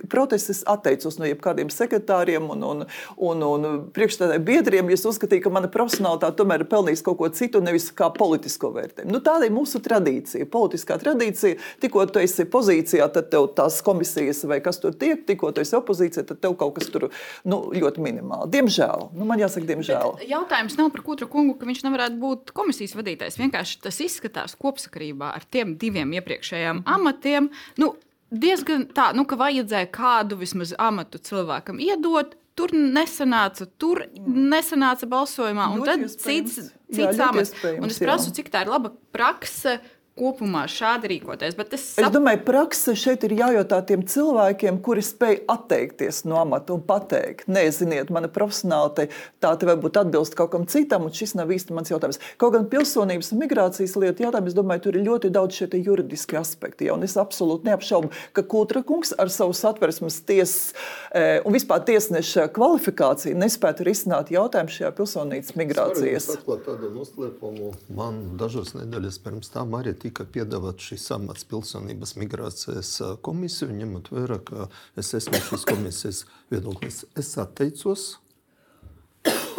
protests, 0.10 0.50
es 0.54 0.66
atteicos 0.70 1.20
no 1.22 1.30
jebkādiem 1.30 1.70
sekretāriem 1.74 2.50
un 2.50 2.63
un, 2.66 2.86
un, 3.18 3.44
un, 3.48 3.68
un 3.70 3.82
priekšstādāju 3.96 4.44
biedriem, 4.46 4.90
ja 4.92 4.98
es 4.98 5.06
uzskatīju, 5.10 5.46
ka 5.46 5.54
mana 5.54 5.70
profesionālitāte 5.72 6.40
tomēr 6.40 6.64
ir 6.64 6.70
pelnījusi 6.72 7.06
kaut 7.06 7.20
ko 7.20 7.30
citu, 7.36 7.62
nevis 7.64 7.90
kā 7.96 8.10
politisko 8.16 8.74
vērtējumu. 8.76 9.14
Nu, 9.14 9.22
tāda 9.26 9.48
ir 9.48 9.56
mūsu 9.56 9.82
tradīcija, 9.84 10.48
politiskā 10.54 10.98
tradīcija. 11.02 11.60
Tikko 11.84 12.06
tu 12.12 12.22
esi 12.24 12.46
pozīcijā, 12.50 13.08
tad 13.14 13.30
tev 13.34 13.50
tās 13.58 13.82
komisijas 13.86 14.44
vai 14.50 14.60
kas 14.64 14.82
tur 14.84 14.96
tiek, 14.98 15.26
tikko 15.28 15.52
tu 15.54 15.64
esi 15.64 15.78
opozīcijā, 15.78 16.26
tad 16.30 16.42
tev 16.44 16.58
kaut 16.60 16.78
kas 16.78 16.92
tur 16.94 17.10
nu, 17.50 17.60
ļoti 17.74 18.04
minimāli. 18.04 18.52
Diemžēl, 18.54 19.10
nu, 19.18 19.28
man 19.30 19.42
jāsaka, 19.42 19.68
diemžēl. 19.74 20.18
Bet 20.22 20.32
jautājums 20.32 20.78
nav 20.80 20.94
par 20.94 21.06
Kutru 21.06 21.30
kungu, 21.32 21.58
ka 21.60 21.68
viņš 21.70 21.84
nevarētu 21.88 22.20
būt 22.22 22.56
komisijas 22.56 22.96
vadītājs. 22.98 23.40
Vienkārši 23.42 23.82
tas 23.84 24.00
izskatās 24.04 24.58
kopsakarībā 24.60 25.34
ar 25.38 25.46
tiem 25.52 25.76
diviem 25.82 26.14
iepriekšējiem 26.20 26.84
amatiem. 26.96 27.50
Nu, 27.82 27.94
diezgan 28.34 28.88
tā, 28.96 29.12
nu, 29.18 29.28
ka 29.30 29.38
vajadzēja 29.40 29.90
kādu 29.94 30.40
vismaz 30.42 30.74
amatu 30.82 31.22
cilvēkam 31.22 31.82
iedot. 31.84 32.38
Tur 32.54 32.70
nesanāca, 32.76 33.66
tur 33.82 34.04
nesanāca 34.28 35.08
balsojumā, 35.10 35.72
un 35.74 35.82
Ļoti 35.82 35.90
tad 35.90 36.04
cits, 36.22 36.58
Jā, 36.60 36.68
cits 36.94 37.18
ļoti 37.18 37.24
amats. 37.26 37.54
Un 37.74 37.90
es 37.90 37.98
jā. 37.98 38.06
prasu, 38.06 38.34
cik 38.38 38.52
tā 38.54 38.62
ir 38.66 38.70
laba 38.70 38.92
prakse 39.16 39.80
kopumā 40.20 40.64
šādi 40.70 41.10
rīkoties. 41.10 41.56
Bet 41.58 41.74
es 41.74 41.84
Es 41.84 41.96
saprotu, 41.98 42.20
domāju, 42.20 42.42
praksa 42.46 42.94
šeit 42.98 43.24
ir 43.26 43.34
jājautā 43.40 43.80
tiem 43.88 44.04
cilvēkiem, 44.10 44.80
kuri 44.86 45.02
spēj 45.06 45.40
atteikties 45.50 46.22
no 46.30 46.38
amata 46.42 46.76
un 46.76 46.84
pateikt, 46.86 47.48
neziniet, 47.52 48.12
mana 48.14 48.30
profesionālitāte 48.32 49.10
tā 49.44 49.54
te 49.58 49.68
varbūt 49.70 49.98
atbilst 50.04 50.38
kaut 50.38 50.54
kam 50.54 50.68
citam, 50.70 51.08
un 51.08 51.16
šis 51.16 51.34
nav 51.40 51.52
īsti 51.54 51.76
mans 51.76 51.90
jautājums. 51.92 52.22
Kaut 52.42 52.54
gan 52.56 52.68
pilsonības 52.70 53.34
un 53.34 53.42
migrācijas 53.42 53.96
lietu 54.00 54.28
jautājums, 54.28 54.54
es 54.54 54.58
domāju, 54.58 54.86
tur 54.86 55.00
ir 55.00 55.08
ļoti 55.08 55.34
daudz 55.34 55.58
šie 55.58 55.70
te 55.74 55.82
juridiski 55.82 56.38
aspekti. 56.40 56.88
Ja, 56.90 56.98
un 56.98 57.08
es 57.08 57.18
absolūti 57.20 57.72
neapšaubu, 57.72 58.14
ka 58.38 58.46
Kultra 58.54 58.84
kungs 58.86 59.16
ar 59.18 59.34
savu 59.34 59.56
satversmes 59.58 60.20
tiesas 60.28 60.74
eh, 61.10 61.42
un 61.42 61.58
vispār 61.58 61.82
tiesneša 61.90 62.48
kvalifikāciju 62.54 63.40
nespētu 63.40 63.90
risināt 63.90 64.30
jautājumu 64.34 64.78
šajā 64.78 64.94
pilsonības 65.00 65.58
migrācijas. 65.58 66.30
Es 66.30 66.38
atklāju 66.38 66.66
tādu 66.70 66.94
noslēpumu. 66.94 67.74
Man 67.98 68.24
dažas 68.40 68.76
nedēļas 68.78 69.20
pirms 69.26 69.52
tam 69.54 69.74
arī 69.80 69.96
tika 70.04 70.26
piedāvāts 70.30 70.92
šis 70.92 71.08
amats 71.16 71.48
pilsonības 71.50 72.16
migrācijas 72.20 72.92
komisiju, 73.26 73.72
ņemot 73.80 74.12
vērā, 74.14 74.42
ka 74.46 74.68
es 75.00 75.14
esmu 75.20 75.40
šīs 75.48 75.64
komisijas 75.70 76.26
viedoklis. 76.52 77.04
Es 77.20 77.34
atteicos 77.42 78.12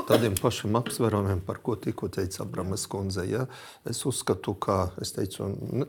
tādiem 0.09 0.37
pašiem 0.37 0.77
apsvērumiem, 0.77 1.41
par 1.47 1.61
ko 1.65 1.77
tikko 1.81 2.11
teica 2.13 2.43
Abramas 2.45 2.85
kundze. 2.91 3.25
Ja? 3.31 3.47
Es 3.89 4.03
uzskatu, 4.05 4.55
ka 4.55 4.91
es 5.01 5.15
teicu, 5.17 5.49
"N- 5.49 5.89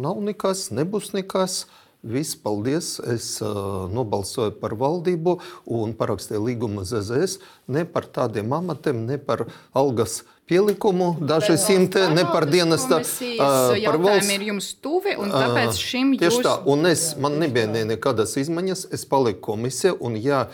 nav 0.00 0.20
nekas, 0.24 0.70
nebūs 0.72 1.12
nekas. 1.12 1.66
Viss, 2.02 2.34
paldies. 2.34 2.98
Es 2.98 3.40
uh, 3.42 3.86
nobalsoju 3.86 4.56
par 4.58 4.74
valdību 4.74 5.36
un 5.70 5.92
parakstīju 5.94 6.40
līgumu 6.48 6.82
ZZS 6.82 7.38
ne 7.68 7.84
par 7.84 8.08
tādiem 8.10 8.50
amatiem, 8.50 9.04
ne 9.06 9.18
par 9.22 9.44
algas 9.72 10.24
pielikumu, 10.50 11.16
daži 11.20 11.56
simti, 11.58 12.00
ne 12.12 12.24
par 12.28 12.46
dienas 12.50 12.84
uh, 12.90 13.72
jautājumi 13.78 14.34
ir 14.36 14.44
jums 14.50 14.68
tuvi, 14.82 15.14
un 15.20 15.30
tāpēc 15.32 15.78
šim 15.78 16.12
Tieši 16.20 16.38
jūs... 16.40 16.42
tā, 16.44 16.56
un 16.68 16.88
es, 16.90 17.04
man 17.22 17.38
nebija 17.40 17.70
ne, 17.70 17.84
nekādas 17.94 18.34
izmaiņas. 18.42 18.84
Es 18.94 19.06
paliku 19.08 19.40
komisijā, 19.52 19.94
un 20.02 20.18
ja 20.20 20.44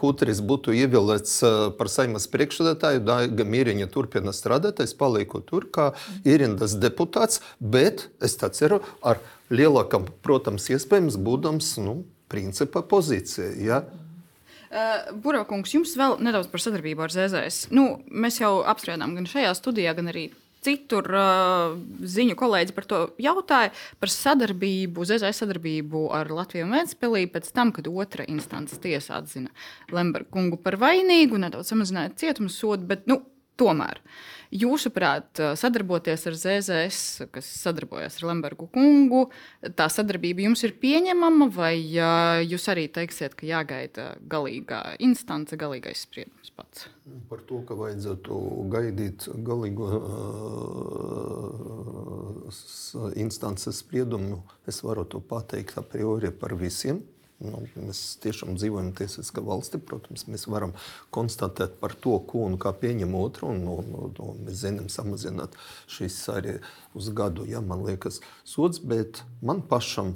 Kutris 0.00 0.40
būtu 0.44 0.74
ievēlēts 0.76 1.38
par 1.78 1.92
saimas 1.92 2.28
priekšsēdētāju, 2.32 3.04
Daiga 3.06 3.46
Mīriņa 3.46 3.90
turpina 3.92 4.34
strādāt, 4.36 4.82
es 4.84 4.96
paliku 4.96 5.42
tur 5.44 5.68
kā 5.72 5.92
ierindas 6.24 6.78
deputāts, 6.80 7.42
bet 7.60 8.08
es 8.24 8.38
tā 8.40 8.50
ceru 8.56 8.80
ar 9.04 9.22
lielākam, 9.52 10.08
protams, 10.26 10.66
iespējams, 10.74 11.20
būdams, 11.22 11.76
nu, 11.84 12.00
principa 12.32 12.82
pozīcija. 12.82 13.52
Ja? 13.62 13.84
Uh, 14.66 15.12
Burbuļkungs, 15.22 15.76
jums 15.76 15.94
vēl 15.98 16.18
nedaudz 16.26 16.50
par 16.50 16.62
sadarbību 16.62 17.06
ar 17.06 17.14
ZZS. 17.14 17.70
Nu, 17.74 18.00
mēs 18.10 18.40
jau 18.40 18.58
apspriedām 18.66 19.14
gan 19.18 19.28
šajā 19.30 19.54
studijā, 19.58 19.94
gan 19.98 20.10
arī 20.10 20.28
citur 20.66 21.06
uh, 21.14 21.76
ziņu 22.02 22.34
kolēģi 22.38 22.74
par 22.76 22.88
to 22.90 23.00
jautāja. 23.22 23.72
Par 24.02 24.12
sadarbību, 24.12 25.06
ZZS 25.06 25.44
sadarbību 25.44 26.06
ar 26.16 26.32
Latviju 26.34 26.66
un 26.66 26.74
Vēnspilī 26.76 27.26
pēc 27.32 27.52
tam, 27.56 27.72
kad 27.76 27.88
otra 27.90 28.26
instances 28.30 28.82
tiesa 28.82 29.20
atzina 29.20 29.52
Lemberga 29.94 30.32
kungu 30.34 30.58
par 30.62 30.78
vainīgu, 30.82 31.38
nedaudz 31.42 31.70
samazināja 31.72 32.14
cietuma 32.18 32.50
sodu, 32.52 32.88
bet 32.90 33.06
nu, 33.10 33.20
tomēr. 33.60 34.02
Jūsuprāt, 34.54 35.40
sadarboties 35.58 36.26
ar 36.30 36.36
ZZS, 36.38 37.26
kas 37.34 37.48
sadarbojas 37.64 38.20
ar 38.20 38.28
Lembergu 38.30 38.68
kungu, 38.72 39.26
tā 39.78 39.88
sadarbība 39.90 40.44
jums 40.46 40.62
ir 40.66 40.76
pieņemama, 40.82 41.48
vai 41.54 41.74
jūs 42.46 42.68
arī 42.72 42.86
teiksiet, 42.92 43.34
ka 43.38 43.46
jāgaida 43.48 44.14
galīgā 44.30 44.96
instance, 45.02 45.56
galīgais 45.58 46.06
spriedums 46.06 46.50
pats? 46.54 46.86
Par 47.30 47.40
to, 47.48 47.60
ka 47.66 47.74
vajadzētu 47.78 48.32
gaidīt 48.70 49.28
galīgo 49.46 49.86
uh, 49.98 50.06
instances 53.18 53.82
spriedumu, 53.82 54.42
es 54.66 54.82
varu 54.86 55.04
to 55.10 55.20
pateikt 55.20 55.78
a 55.78 55.82
priori 55.82 56.30
par 56.30 56.54
visiem. 56.58 57.02
Nu, 57.44 57.58
mēs 57.76 57.98
tiešām 58.24 58.54
dzīvojam 58.56 58.94
tiesiskā 58.96 59.42
valstī. 59.44 59.80
Protams, 59.82 60.24
mēs 60.30 60.46
varam 60.48 60.72
konstatēt 61.12 61.74
par 61.82 61.92
to, 62.00 62.14
ko 62.28 62.46
un 62.46 62.56
kā 62.60 62.72
pieņem 62.72 63.12
otru. 63.18 63.50
Un, 63.52 63.66
un, 63.68 63.90
un, 64.06 64.14
un 64.24 64.38
mēs 64.46 64.62
zinām, 64.62 64.88
samazināt 64.92 65.58
šīs 65.92 66.16
arī 66.32 66.56
uz 66.96 67.10
gadu, 67.16 67.44
ja 67.48 67.60
man 67.60 67.84
liekas, 67.84 68.22
sods. 68.44 68.80
Bet 68.80 69.20
man 69.44 69.60
pašam 69.68 70.14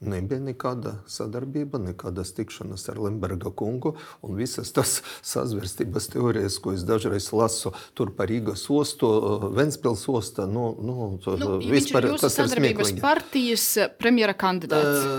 Nebija 0.00 0.40
nekāda 0.40 0.94
sadarbība, 1.10 1.76
nekādas 1.78 2.30
tikšanās 2.32 2.86
ar 2.88 2.96
Lemberga 3.04 3.50
kungu. 3.52 3.94
Un 4.24 4.38
visas 4.38 4.72
tās 4.72 5.02
sazvērstības 5.28 6.08
teorijas, 6.14 6.56
ko 6.58 6.72
es 6.72 6.86
dažreiz 6.88 7.26
lasu 7.36 7.74
tur 7.94 8.10
par 8.16 8.30
Rīgas 8.32 8.64
ostu, 8.72 9.10
Ventspils 9.52 10.06
ostā, 10.08 10.46
nu, 10.48 10.70
nu, 10.80 10.96
Nu, 11.40 11.58
vispār 11.60 12.08
tas 12.16 12.32
ir 12.32 12.46
sadarbības 12.48 12.88
smieklīgi. 12.94 13.02
partijas 13.04 13.66
premjera 14.00 14.32
kandidāts. 14.32 15.04
Ē, 15.04 15.10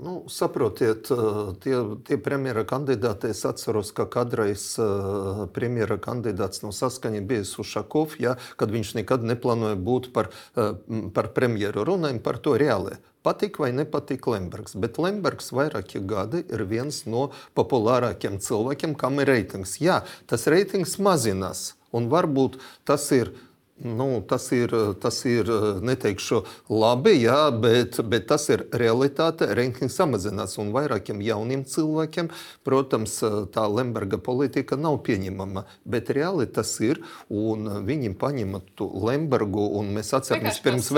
Nu, 0.00 0.24
saprotiet, 0.32 1.10
tie, 1.60 1.78
tie 2.08 2.16
premjera 2.24 2.62
kandidāti, 2.64 3.34
es 3.34 3.42
atceros, 3.44 3.90
ka 3.92 4.06
kādreiz 4.08 4.62
premjera 5.52 5.98
kandidāts 6.00 6.62
no 6.64 6.72
saskaņa 6.72 7.20
bija 7.28 7.44
Sušakov, 7.44 8.16
ja, 8.22 8.38
kad 8.56 8.72
viņš 8.72 8.94
nekad 8.96 9.26
neplānoja 9.28 9.76
būt 9.76 10.08
par, 10.16 10.30
par 10.56 11.30
premjeru. 11.36 11.84
Runājam 11.90 12.22
par 12.24 12.40
to 12.40 12.56
reāli. 12.60 12.96
Patīk 13.20 13.58
vai 13.60 13.68
nepatīk 13.76 14.24
Lembergs, 14.32 14.72
bet 14.80 14.96
Lembergs 14.96 15.52
vairāki 15.52 16.00
gadi 16.00 16.40
ir 16.48 16.64
viens 16.64 17.02
no 17.04 17.28
populārākiem 17.58 18.40
cilvēkiem, 18.40 18.96
kam 18.96 19.20
ir 19.20 19.28
reitings. 19.28 19.76
Jā, 19.84 20.00
tas 20.24 20.48
reitings 20.48 20.96
mazinās, 20.96 21.74
un 21.92 22.08
varbūt 22.08 22.56
tas 22.88 23.04
ir 23.12 23.34
Nu, 23.80 24.20
tas 24.28 24.52
ir, 24.52 24.74
tas 25.00 25.22
ir, 25.24 25.48
neteikšu, 25.80 26.42
labi, 26.68 27.14
jā, 27.22 27.48
bet, 27.48 27.96
bet 28.04 28.26
tas 28.28 28.44
ir 28.52 28.66
realitāte. 28.76 29.46
Reitings 29.56 29.94
samazinās, 29.96 30.58
un 30.60 30.68
vairākiem 30.74 31.22
jauniem 31.24 31.62
cilvēkiem, 31.64 32.28
protams, 32.66 33.14
tā 33.54 33.64
Lemberga 33.72 34.18
politika 34.20 34.76
nav 34.76 34.98
pieņemama. 35.06 35.64
Bet 35.88 36.12
reāli 36.12 36.44
tas 36.52 36.74
ir, 36.84 37.00
un 37.32 37.86
viņi 37.88 38.12
paņēma 38.20 38.60
to 38.76 38.90
Lembergu, 39.08 39.64
un 39.80 39.94
mēs 39.96 40.12
atceramies 40.18 40.60
pirms 40.60 40.92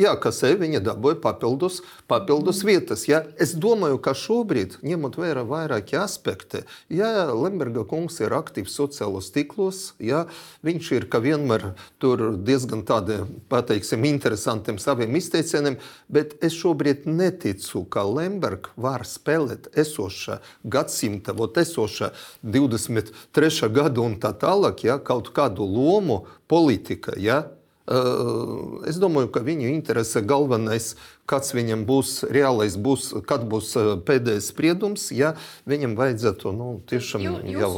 jā, 0.00 0.14
kas 0.24 0.40
e, 0.48 0.54
viņa 0.56 0.80
dabūja 0.86 1.20
papildus, 1.20 1.82
papildus 2.08 2.64
vietas. 2.64 3.04
Jā. 3.12 3.26
Es 3.36 3.52
domāju, 3.52 4.00
ka 4.00 4.16
šobrīd, 4.16 4.80
ņemot 4.80 5.20
vērā 5.20 5.44
vairāki 5.44 6.00
aspekti, 6.00 6.64
ja 6.88 7.28
Lemberga 7.28 7.84
kungs 7.84 8.22
ir 8.24 8.32
aktīvs 8.40 8.80
sociālos 8.80 9.28
tīklos, 9.36 9.90
ja 10.00 10.24
viņš 10.64 10.92
ir 10.96 11.10
kā 11.12 11.20
vienmēr 11.20 11.74
tur 12.00 12.36
diezgan 12.40 12.82
tādiem, 12.86 13.26
pateiksim, 13.52 14.04
interesantiem 14.08 14.78
saviem 14.80 15.16
izteicieniem, 15.18 15.76
bet 16.08 16.36
es 16.44 16.56
šobrīd 16.56 17.04
neticu, 17.10 17.84
ka 17.92 18.06
Lemberga 18.08 18.72
var 18.80 19.04
spēlēt 19.08 19.68
esošā 19.80 20.40
gadsimta, 20.64 21.34
vot 21.36 21.60
esošā 21.60 22.12
23. 22.42 23.70
gada 23.74 24.04
un 24.04 24.16
tā 24.22 24.32
tālāk, 24.32 24.84
ja 24.88 24.98
kaut 24.98 25.32
kādu 25.36 25.68
lomu 25.68 26.22
politika. 26.48 27.16
Ja? 27.20 27.44
Uh, 27.90 28.86
Es 28.86 28.98
domāju, 29.02 29.28
ka 29.34 29.42
viņu 29.44 29.68
interese 29.70 30.22
galvenais, 30.22 30.94
kāds 31.30 31.52
viņam 31.54 31.82
būs 31.86 32.20
reālais, 32.30 32.76
būs, 32.78 33.10
kad 33.28 33.44
būs 33.50 33.72
uh, 33.78 33.90
pēdējais 34.06 34.50
spriedums, 34.52 35.08
ja 35.14 35.32
viņam 35.68 35.96
vajadzētu 35.98 36.52
nu, 36.54 36.68
tiešām 36.90 37.24
Jū, 37.26 37.34
jau. 37.54 37.70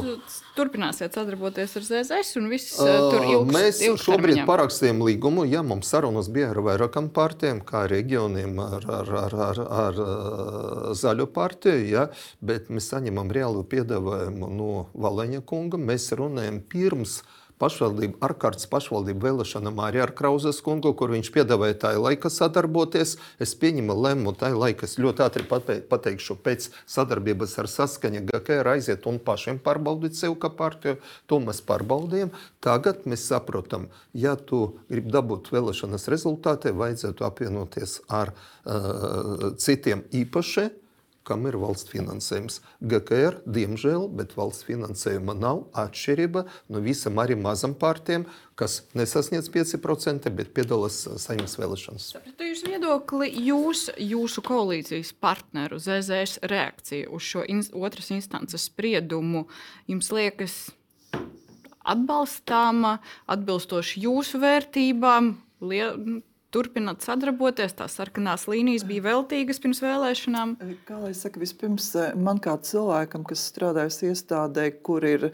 turpināsiet 0.57 1.17
sadarboties 1.17 1.75
ar 1.79 1.85
ZZS 1.89 2.37
un 2.41 2.49
viss 2.53 2.77
uh, 2.77 3.09
tur 3.09 3.23
Uh, 3.23 3.33
ilgs, 3.33 3.53
Mēs 3.55 3.81
šobrīd 4.03 4.43
parakstījām 4.49 5.03
līgumu. 5.05 5.47
Jā, 5.49 5.63
mums 5.65 5.89
sarunas 5.93 6.29
bija 6.33 6.51
ar 6.53 6.61
vairākām 6.65 7.09
partijām, 7.13 7.61
kā 7.65 7.85
reģioniem, 7.91 8.57
ar, 8.63 8.89
ar, 9.01 9.13
ar, 9.25 9.37
ar, 9.49 9.61
ar 9.83 10.01
uh, 10.03 10.89
zaļo 10.97 11.29
partiju. 11.33 11.85
Jā, 11.93 12.07
bet 12.41 12.69
mēs 12.73 12.91
saņemam 12.93 13.33
reālu 13.33 13.65
piedāvājumu 13.69 14.49
no 14.53 14.73
Valeņa 14.93 15.43
kunga. 15.49 15.81
Mēs 15.81 16.11
runājam 16.17 16.61
pirms 16.69 17.21
pašvaldību, 17.61 18.17
ārkārtas 18.23 18.67
pašvaldību 18.71 19.27
vēlēšanām 19.27 19.79
arī 19.85 20.01
ar 20.03 20.13
Krauzes 20.17 20.59
kungu, 20.65 20.93
kur 20.97 21.13
viņš 21.13 21.31
piedāvāja 21.35 21.77
tā 21.85 21.91
laika 21.99 22.31
sadarboties. 22.33 23.15
Es 23.43 23.55
pieņemu 23.59 23.95
lēmumu 24.05 24.35
tā 24.39 24.51
laika, 24.55 24.87
es 24.89 24.97
ļoti 25.01 25.25
ātri 25.25 25.47
pateikšu, 25.89 26.37
pēc 26.43 26.69
sadarbības 26.89 27.55
ar 27.63 27.71
saskaņa 27.71 28.23
GKR 28.29 28.73
aiziet 28.75 29.07
un 29.09 29.21
pašiem 29.23 29.61
pārbaudīt 29.63 30.17
sev 30.19 30.37
kā 30.41 30.51
partiju. 30.53 30.99
To 31.31 31.41
mēs 31.43 31.63
pārbaudījām. 31.67 32.33
Tagad 32.63 33.07
mēs 33.09 33.27
saprotam, 33.31 33.89
ja 34.13 34.35
tu 34.35 34.79
gribi 34.91 35.13
dabūt 35.13 35.51
vēlēšanas 35.53 36.09
rezultātē, 36.11 36.75
vajadzētu 36.77 37.27
apvienoties 37.27 37.99
ar 38.11 38.33
uh, 38.33 39.51
citiem 39.61 40.07
īpašiem 40.23 40.82
kam 41.27 41.47
ir 41.49 41.57
valsts 41.61 41.91
finansējums. 41.91 42.59
GKR, 42.83 43.39
diemžēl, 43.45 44.07
bet 44.17 44.35
valsts 44.37 44.67
finansējuma 44.67 45.35
nav 45.37 45.65
atšķirība 45.83 46.45
no 46.73 46.83
visam 46.83 47.21
arī 47.23 47.37
mazam 47.39 47.75
partijām, 47.79 48.27
kas 48.59 48.81
nesasniedz 48.97 49.49
5%, 49.53 50.29
bet 50.35 50.53
piedalās 50.55 50.99
saimnes 51.23 51.57
vēlēšanas. 51.59 52.11
Sapratu 52.15 52.49
jūs 52.49 52.63
viedokli, 52.67 53.31
jūs, 53.47 53.87
jūsu 53.97 54.43
koalīcijas 54.45 55.13
partneru 55.23 55.79
ZZS 55.81 56.43
reakcija 56.51 57.09
uz 57.13 57.25
šo 57.31 57.47
in 57.49 57.63
otras 57.73 58.11
instances 58.13 58.69
spriedumu 58.69 59.47
jums 59.89 60.11
liekas 60.13 60.57
atbalstāma, 61.83 62.97
atbilstoši 63.31 64.05
jūsu 64.05 64.39
vērtībām, 64.43 65.33
liel, 65.67 66.21
turpināt 66.53 67.03
sadarboties. 67.05 67.73
Tās 67.77 67.97
sarkanās 67.97 68.45
līnijas 68.49 68.85
bija 68.87 69.07
veltīgas 69.07 69.59
pirms 69.63 69.81
vēlēšanām. 69.83 70.55
Kā 70.87 70.99
lai 71.01 71.13
saka, 71.17 71.41
vispirms 71.41 71.89
man 72.19 72.39
kā 72.43 72.53
cilvēkam, 72.61 73.25
kas 73.27 73.43
strādājas 73.49 73.99
iestādē, 74.05 74.67
kur 74.85 75.05
ir 75.07 75.29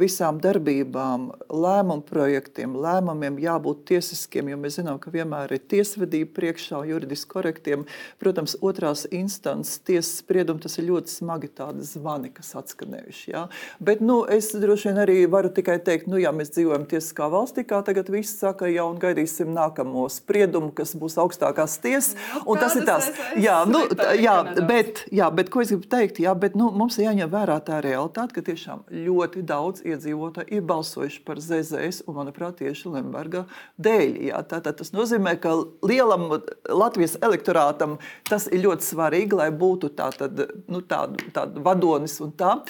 visām 0.00 0.40
darbībām, 0.42 1.28
lēmumu 1.46 2.04
projektiem, 2.08 2.74
lēmumiem 2.82 3.38
jābūt 3.44 3.84
tiesiskiem, 3.92 4.50
jo 4.50 4.58
mēs 4.60 4.80
zinām, 4.80 4.98
ka 5.02 5.12
vienmēr 5.14 5.54
ir 5.56 5.62
tiesvedība 5.70 6.34
priekšā 6.40 6.82
juridiski 6.90 7.30
korektiem. 7.36 7.86
Protams, 8.22 8.56
otrās 8.64 9.06
instances 9.14 9.78
tiesas 9.86 10.20
spriedumi 10.24 10.64
tas 10.64 10.76
ir 10.80 10.88
ļoti 10.90 11.14
smagi 11.14 11.52
tādi 11.56 11.86
zvani, 11.86 12.32
kas 12.34 12.54
atskanējuši. 12.58 13.30
Ja? 13.32 13.46
Bet 13.78 14.02
nu, 14.04 14.22
es 14.26 14.50
droši 14.56 14.90
vien 14.90 15.02
arī 15.04 15.18
varu 15.30 15.52
tikai 15.54 15.78
teikt, 15.86 16.10
nu 16.10 16.20
jā, 16.20 16.32
mēs 16.34 16.52
dzīvojam 16.56 16.88
tiesiskā 16.90 17.30
valstī, 17.32 17.66
kā 17.68 17.82
tagad 17.86 18.10
viss 18.12 18.38
saka, 18.40 18.68
jau 18.72 18.90
un 18.90 19.00
gaidīsim 19.02 19.52
nākamo 19.54 20.08
spriedumu 20.12 20.55
spriedumu, 20.56 20.72
kas 20.74 20.94
būs 20.96 21.16
augstākās 21.20 21.78
tiesas. 21.80 22.16
Nu, 22.46 22.56
tas 22.56 22.76
ir 22.76 22.84
tas, 22.86 23.10
jā, 23.36 23.64
nu, 23.68 23.84
jā, 24.18 24.36
bet, 24.66 25.04
jā, 25.12 25.28
bet 25.30 25.50
ko 25.50 25.62
es 25.62 25.70
gribu 25.70 25.88
teikt, 25.88 26.20
jā, 26.20 26.34
bet 26.34 26.56
nu, 26.56 26.70
mums 26.70 26.98
ir 26.98 27.08
jāņem 27.08 27.30
vērā 27.30 27.58
tā 27.64 27.80
realitāte, 27.84 28.34
ka 28.34 28.44
tiešām 28.46 28.86
ļoti 28.90 29.42
daudz 29.46 29.84
iedzīvotāji 29.84 30.56
ir 30.56 30.64
balsojuši 30.66 31.22
par 31.26 31.40
ZZS 31.40 32.06
un, 32.06 32.16
manuprāt, 32.16 32.58
tieši 32.60 32.92
Lemberga 32.94 33.46
dēļ. 33.78 34.18
Jā, 34.30 34.42
tātad 34.48 34.80
tas 34.80 34.92
nozīmē, 34.94 35.36
ka 35.40 35.54
lielam 35.86 36.28
Latvijas 36.68 37.18
elektorātam 37.20 37.98
tas 38.28 38.48
ir 38.50 38.64
ļoti 38.64 38.86
svarīgi, 38.86 39.36
lai 39.36 39.50
būtu 39.52 39.92
tā, 39.96 40.10
tad, 40.16 40.46
nu, 40.68 40.82
tāda, 40.82 41.32
tāda 41.36 41.64
vadonis 41.64 42.20
un 42.24 42.32
tā. 42.36 42.60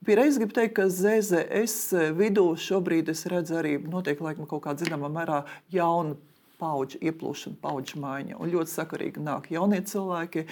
Pirmais 0.00 0.38
gribu 0.40 0.54
teikt, 0.56 0.78
ka 0.78 0.86
ZZS 0.88 2.14
vidū 2.16 2.46
šobrīd 2.56 3.10
es 3.12 3.26
redzu 3.28 3.58
arī 3.60 3.74
notiek 3.84 4.20
laikam 4.24 4.46
kaut 4.48 4.62
kāda 4.64 4.86
zināmā 4.86 5.10
mērā 5.12 5.42
jauna 5.74 6.16
paudžu 6.60 7.00
ieplūšana, 7.02 7.58
paudžu 7.62 8.00
maiņa. 8.02 8.36
Un 8.40 8.52
ļoti 8.52 8.74
sakarīgi 8.74 9.22
nāk 9.24 9.48
jaunie 9.52 9.80
cilvēki, 9.86 10.46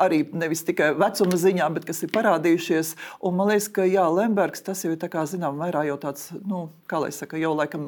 arī 0.00 0.20
nevis 0.34 0.64
tikai 0.66 0.90
vecuma 0.98 1.38
ziņā, 1.40 1.68
bet 1.76 1.86
kas 1.88 2.02
ir 2.04 2.12
parādījušies. 2.14 2.94
Un 3.26 3.38
man 3.38 3.50
liekas, 3.52 3.70
ka 3.74 3.86
jā, 3.88 4.04
Lembergs 4.10 4.64
tas 4.66 4.82
jau 4.84 4.92
ir 4.94 5.00
kā 5.10 5.24
zinām, 5.30 5.58
vairāk 5.60 5.88
jau 5.88 5.98
tāds, 6.02 6.28
nu, 6.46 6.66
kā 6.90 7.00
lai 7.02 7.10
saka, 7.14 7.38
jau 7.40 7.52
laikam 7.56 7.86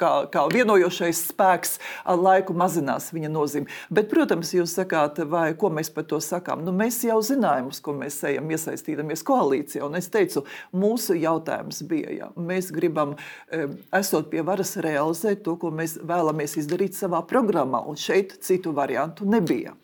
kā, 0.00 0.12
kā 0.32 0.44
vienojošais 0.52 1.24
spēks 1.30 1.78
ar 2.08 2.18
laiku 2.20 2.54
mazinās 2.58 3.10
viņa 3.14 3.30
nozīme. 3.32 3.70
Bet, 3.90 4.10
protams, 4.10 4.52
jūs 4.54 4.74
sakāt, 4.78 5.22
vai 5.28 5.52
ko 5.58 5.70
mēs 5.74 5.92
par 5.94 6.06
to 6.10 6.20
sakām? 6.22 6.64
Nu, 6.66 6.74
mēs 6.76 7.00
jau 7.06 7.18
zinājām, 7.24 7.70
uz 7.72 7.80
ko 7.82 7.94
mēs 7.96 8.18
ejam 8.28 8.50
iesaistīdamies 8.52 9.24
koalīcijā. 9.26 9.84
Un 9.86 9.98
es 9.98 10.10
teicu, 10.12 10.44
mūsu 10.74 11.16
jautājums 11.20 11.82
bija, 11.88 12.12
ja 12.16 12.30
mēs 12.36 12.70
gribam, 12.74 13.16
esot 13.94 14.30
pie 14.32 14.42
varas, 14.46 14.76
realizēt 14.82 15.42
to, 15.46 15.56
ko 15.60 15.70
mēs 15.74 15.98
vēlamies 16.02 16.31
vēlamies 16.32 16.56
izdarīt 16.56 16.96
savā 16.96 17.22
programmā, 17.28 17.84
un 17.86 17.96
šeit 17.96 18.40
citu 18.42 18.72
variantu 18.72 19.28
nebija. 19.28 19.76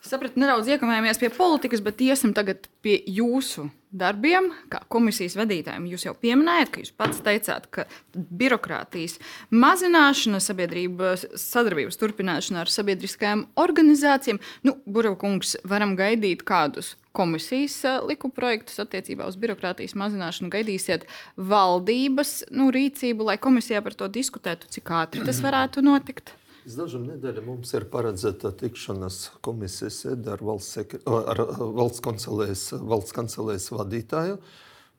Sapratu, 0.00 0.40
nedaudz 0.40 0.70
iekavējamies 0.72 1.18
pie 1.20 1.28
politikas, 1.34 1.82
bet 1.84 2.00
iesim 2.00 2.32
tagad 2.32 2.64
pie 2.80 2.96
jūsu 3.12 3.66
darbiem, 3.92 4.48
kā 4.72 4.80
komisijas 4.88 5.36
vadītājiem. 5.36 5.88
Jūs 5.90 6.06
jau 6.06 6.14
pieminējāt, 6.16 6.70
ka 6.72 6.80
jūs 6.80 6.94
pats 6.96 7.20
teicāt, 7.20 7.66
ka 7.68 7.84
birokrātijas 8.14 9.18
mazināšana, 9.52 10.40
sabiedrības 10.40 11.26
sadarbības 11.36 12.00
turpināšana 12.00 12.64
ar 12.64 12.72
sabiedriskajām 12.72 13.48
organizācijām, 13.60 14.40
nu, 14.64 14.78
Burbuļkungs, 14.86 15.58
varam 15.68 15.92
gaidīt 15.98 16.46
kādus 16.48 16.94
komisijas 17.16 17.80
likuma 18.06 18.36
projektus 18.36 18.80
attiecībā 18.84 19.28
uz 19.28 19.38
birokrātijas 19.40 19.96
mazināšanu. 19.98 20.52
Gaidīsiet 20.52 21.06
valdības 21.36 22.42
nu, 22.52 22.68
rīcību, 22.74 23.30
lai 23.30 23.38
komisijā 23.40 23.82
par 23.84 23.96
to 23.96 24.10
diskutētu, 24.12 24.68
cik 24.76 24.92
ātri 25.02 25.24
tas 25.26 25.40
varētu 25.46 25.84
notikt. 25.86 26.36
Pēc 26.66 26.74
dažām 26.80 27.04
nedēļām 27.06 27.44
mums 27.46 27.70
ir 27.78 27.84
paredzēta 27.92 28.50
tikšanās 28.58 29.16
komisijas 29.46 30.00
sēde 30.02 30.32
ar 30.34 30.40
valsts, 30.42 30.72
sekre, 30.74 30.98
ar 31.06 31.38
valsts, 31.62 32.02
kancelēs, 32.02 32.64
valsts 32.82 33.14
kancelēs 33.14 33.68
vadītāju. 33.70 34.40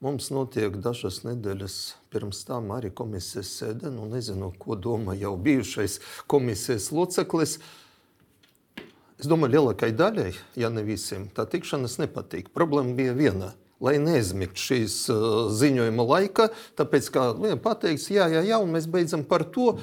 Mums 0.05 0.29
notiek 0.31 0.77
dažas 0.79 1.25
nedēļas 1.25 1.75
pirms 2.13 2.45
tam 2.47 2.71
arī 2.71 2.93
komisijas 2.95 3.51
sēde. 3.59 3.91
Nu, 3.91 4.07
nezinu, 4.07 4.53
ko 4.55 4.77
domā 4.79 5.17
jau 5.19 5.33
bijušais 5.35 5.99
komisijas 6.31 6.87
loceklis. 6.95 7.57
Es 9.17 9.29
domāju, 9.29 9.55
lielākai 9.57 9.91
daļai, 9.97 10.31
ja 10.61 10.69
ne 10.69 10.83
visiem, 10.85 11.29
tā 11.33 11.47
tikšanās 11.49 11.97
nepatīk. 12.03 12.51
Problēma 12.53 12.93
bija 12.97 13.15
viena 13.17 13.53
lai 13.83 13.97
neizmigtu 14.01 14.61
šīs 14.61 14.97
uh, 15.13 15.23
ziņojuma 15.53 16.05
laika. 16.09 16.49
Tāpēc, 16.79 17.09
kā 17.13 17.29
viena 17.37 17.59
pateiks, 17.61 18.09
jā, 18.09 18.25
jā, 18.33 18.41
jā, 18.45 18.57
un 18.61 18.73
mēs 18.73 18.89
beidzam 18.89 19.25
par 19.27 19.45
to 19.53 19.75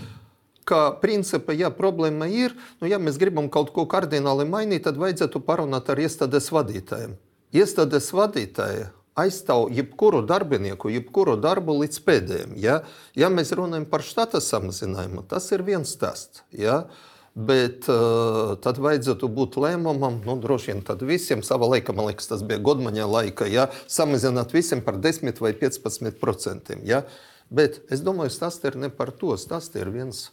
ka 0.64 0.96
principā, 1.00 1.54
ja 1.56 1.70
problēma 1.74 2.26
ir, 2.32 2.56
nu, 2.80 2.88
ja 2.88 2.98
mēs 2.98 3.18
gribam 3.20 3.50
kaut 3.52 3.72
ko 3.76 3.84
kardināli 3.90 4.46
mainīt, 4.48 4.86
tad 4.86 4.98
vajadzētu 5.00 5.42
parunāt 5.44 5.90
ar 5.92 6.00
iestādes 6.00 6.50
vadītājiem. 6.54 7.16
Iestādes 7.54 8.10
vadītāji 8.16 8.88
aizstāv 9.20 9.68
jebkuru 9.70 10.24
darbinieku, 10.26 10.90
jebkuru 10.90 11.36
darbu 11.38 11.76
līdz 11.82 12.00
pēdējiem. 12.06 12.54
Ja, 12.58 12.80
ja 13.14 13.30
mēs 13.30 13.52
runājam 13.54 13.86
par 13.90 14.02
štata 14.02 14.40
samazinājumu, 14.42 15.22
tas 15.30 15.46
ir 15.54 15.62
viens 15.66 15.92
stāsts. 15.94 16.42
Ja. 16.50 16.86
Bet 17.34 17.88
uh, 17.90 18.54
tad 18.62 18.78
vajadzētu 18.78 19.26
būt 19.34 19.56
lēmumam, 19.58 20.20
nu, 20.22 20.36
droši 20.38 20.70
vien 20.70 20.84
visiem 21.02 21.42
savā 21.42 21.66
laikā, 21.72 21.90
man 21.90 22.06
liekas, 22.12 22.28
tas 22.30 22.44
bija 22.46 22.62
Godmaņa 22.62 23.08
laika, 23.10 23.48
ja, 23.50 23.66
samazināt 23.90 24.54
visiem 24.54 24.84
par 24.86 25.00
10 25.02 25.42
vai 25.42 25.50
15 25.58 26.14
procentiem. 26.20 26.84
Ja. 26.86 27.02
Bet 27.50 27.82
es 27.92 28.06
domāju, 28.06 28.38
tas 28.38 28.60
ir 28.62 28.78
ne 28.78 28.88
par 28.88 29.10
to, 29.10 29.34
tas 29.50 29.66
ir 29.74 29.90
viens 29.90 30.28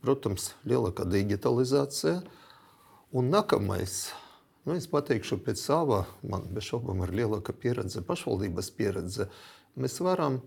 Protams, 0.00 0.54
lielākā 0.64 1.04
digitalizācija. 1.04 2.22
Un 3.12 3.26
nākamais, 3.28 4.06
nu, 4.64 4.72
es 4.72 4.86
pateikšu 4.88 5.36
pēc 5.44 5.60
sava, 5.60 6.06
man 6.24 6.46
bez 6.54 6.70
šaubām 6.70 7.02
ir 7.04 7.12
lielāka 7.18 7.52
pieredze, 7.52 8.00
pašvaldības 8.06 8.70
pieredze. 8.78 9.28
Mēs 9.76 9.98
varam 10.00 10.38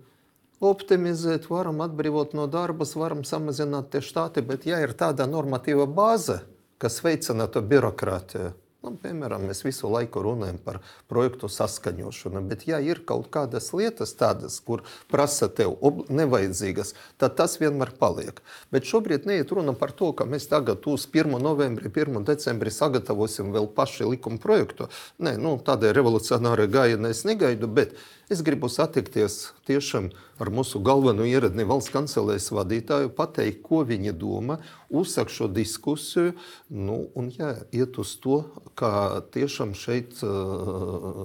optimizēt, 0.63 1.49
varam 1.51 1.83
atbrīvot 1.85 2.35
no 2.37 2.47
darba, 2.47 2.87
varam 2.95 3.23
samazināt 3.27 3.91
tie 3.93 4.01
štāti, 4.03 4.45
bet 4.45 4.67
ja 4.69 4.81
ir 4.83 4.95
tāda 4.97 5.27
normatīva 5.29 5.87
bāze, 5.87 6.41
kas 6.81 7.01
veicina 7.05 7.47
to 7.51 7.61
birokrātiju, 7.61 8.53
Nu, 8.83 8.97
piemēram, 8.99 9.45
mēs 9.47 9.61
visu 9.63 9.87
laiku 9.87 10.19
runājam 10.25 10.57
par 10.59 10.81
projektu 11.07 11.47
saskaņošanu, 11.47 12.41
bet, 12.49 12.65
ja 12.67 12.81
ir 12.83 12.99
kaut 13.07 13.29
kādas 13.31 13.69
lietas, 13.71 14.11
tādas, 14.19 14.57
kur 14.59 14.81
prasa 15.11 15.47
tev 15.47 15.77
nevajadzīgas, 16.11 16.91
tad 17.21 17.37
tas 17.39 17.55
vienmēr 17.61 17.93
paliek. 18.01 18.41
Bet 18.75 18.89
šobrīd 18.89 19.23
neiet 19.29 19.53
runa 19.55 19.71
par 19.79 19.93
to, 19.95 20.09
ka 20.11 20.27
mēs 20.27 20.49
tagad 20.51 20.83
uz 20.91 21.05
1. 21.07 21.31
novembri, 21.39 21.87
1. 21.87 22.19
decembrī 22.27 22.73
sagatavosim 22.75 23.55
vēl 23.55 23.69
paši 23.71 24.09
likuma 24.09 24.41
projektu. 24.43 24.89
Nē, 25.23 25.37
nu, 25.39 25.55
tādai 25.63 25.95
revolucionārai 25.95 26.67
gājienai 26.67 27.13
es 27.15 27.23
negaidu, 27.29 27.71
bet 27.71 27.95
es 28.33 28.43
gribu 28.45 28.69
satikties 28.71 29.51
tiešām 29.67 30.09
ar 30.41 30.49
mūsu 30.51 30.81
galveno 30.83 31.25
ieradni 31.27 31.65
valsts 31.67 31.93
kancelēs 31.93 32.49
vadītāju, 32.53 33.11
pateikt, 33.15 33.61
ko 33.65 33.83
viņi 33.87 34.13
domā, 34.17 34.57
uzsākt 34.93 35.33
šo 35.33 35.47
diskusiju 35.51 36.33
nu, 36.73 36.97
un 37.17 37.29
jā, 37.33 37.53
iet 37.73 37.97
uz 38.01 38.15
to, 38.21 38.41
ka 38.77 39.21
tiešām 39.33 39.73
šeit 39.77 40.19
uh, 40.25 41.21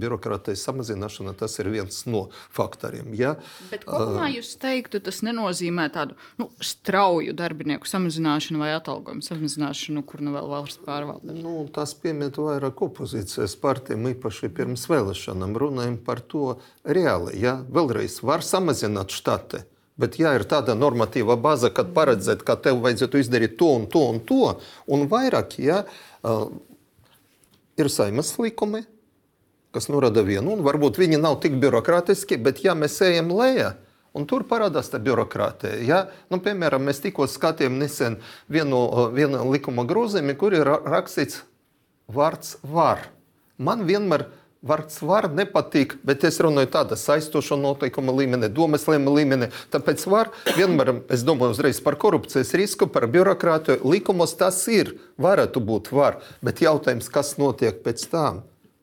birokrātijas 0.00 0.64
samazināšana 0.66 1.34
tas 1.38 1.58
ir 1.60 1.70
viens 1.72 2.02
no 2.08 2.24
faktoriem. 2.52 3.12
Ja? 3.16 3.34
Bet 3.70 3.86
kopumā 3.88 4.30
jūs 4.32 4.54
teiktu, 4.60 5.00
tas 5.04 5.22
nenozīmē 5.24 5.88
tādu 5.92 6.16
nu, 6.40 6.48
strauju 6.64 7.36
darbinieku 7.36 7.88
samazināšanu 7.88 8.62
vai 8.64 8.72
atalgojumu 8.78 9.24
samazināšanu, 9.26 10.04
kur 10.08 10.24
nu 10.24 10.34
vēl 10.36 10.50
valsts 10.52 10.80
pārvalde? 10.84 11.36
Nu, 11.36 11.66
tas 11.72 11.94
piemīt 12.00 12.40
vairāk 12.40 12.84
opozīcijas 12.88 13.56
partijām, 13.60 14.08
īpaši 14.14 14.52
pirms 14.56 14.88
vēlēšanām 14.90 15.56
runājam 15.60 16.00
par 16.04 16.21
to 16.30 16.56
reāli. 16.84 17.36
Ja? 17.42 17.58
Vēlreiz 17.72 18.20
var 18.22 18.44
samazināt 18.46 19.14
štati, 19.14 19.66
Bet, 20.02 20.16
ja 20.16 20.30
ir 20.34 20.46
tāda 20.48 20.72
normatīva 20.74 21.36
bāze, 21.36 21.68
kad 21.70 21.90
paredzēt, 21.94 22.40
ka 22.48 22.56
tev 22.56 22.80
vajadzētu 22.82 23.20
izdarīt 23.20 23.58
to 23.60 23.68
un 23.76 23.84
to 23.92 24.00
un 24.08 24.22
to, 24.24 24.54
un 24.88 25.04
vairāk, 25.10 25.58
ja 25.60 25.82
ir 27.76 27.90
saimas 27.92 28.32
likumi, 28.40 28.86
kas 29.76 29.90
norāda 29.92 30.24
vienu, 30.24 30.56
un 30.56 30.64
varbūt 30.64 30.96
viņi 30.98 31.20
nav 31.20 31.38
tik 31.44 31.60
birokrātiski, 31.60 32.40
bet 32.40 32.64
ja 32.64 32.74
mēs 32.78 32.98
ejam 33.04 33.34
lejā, 33.36 33.74
Un 34.12 34.26
tur 34.28 34.44
parādās 34.44 34.90
tā 34.92 34.98
birokrātija. 35.00 35.78
Ja? 35.88 35.98
Nu, 36.28 36.36
piemēram, 36.44 36.84
mēs 36.84 37.00
tikko 37.00 37.24
skatījām 37.30 37.78
nesen 37.80 38.18
vienu, 38.44 38.82
vienu 39.16 39.40
likuma 39.48 39.86
grozījumu, 39.88 40.34
kur 40.36 40.52
ir 40.52 40.68
rakstīts 40.68 41.38
vārds 42.12 42.58
var. 42.60 43.06
Man 43.56 43.86
vienmēr 43.88 44.26
vārds 44.62 45.00
var 45.02 45.28
nepatīk, 45.34 45.96
bet 46.06 46.24
es 46.28 46.38
runāju 46.42 46.70
tādā 46.76 46.98
saistoša 46.98 47.58
noteikuma 47.60 48.14
līmenī, 48.14 48.50
domas 48.52 48.86
līmenī. 48.86 49.50
Tāpēc 49.74 50.06
var 50.10 50.30
vienmēr, 50.56 50.94
es 51.12 51.26
domāju, 51.26 51.56
uzreiz 51.56 51.82
par 51.82 51.98
korupcijas 51.98 52.54
risku, 52.58 52.86
par 52.86 53.08
birokrātiju. 53.10 53.82
Likumos 53.84 54.36
tas 54.38 54.62
ir, 54.70 54.94
varētu 55.18 55.60
būt 55.60 55.92
var, 55.92 56.22
bet 56.42 56.62
jautājums, 56.62 57.10
kas 57.12 57.36
notiek 57.42 57.82
pēc 57.84 58.08
tam? 58.12 58.42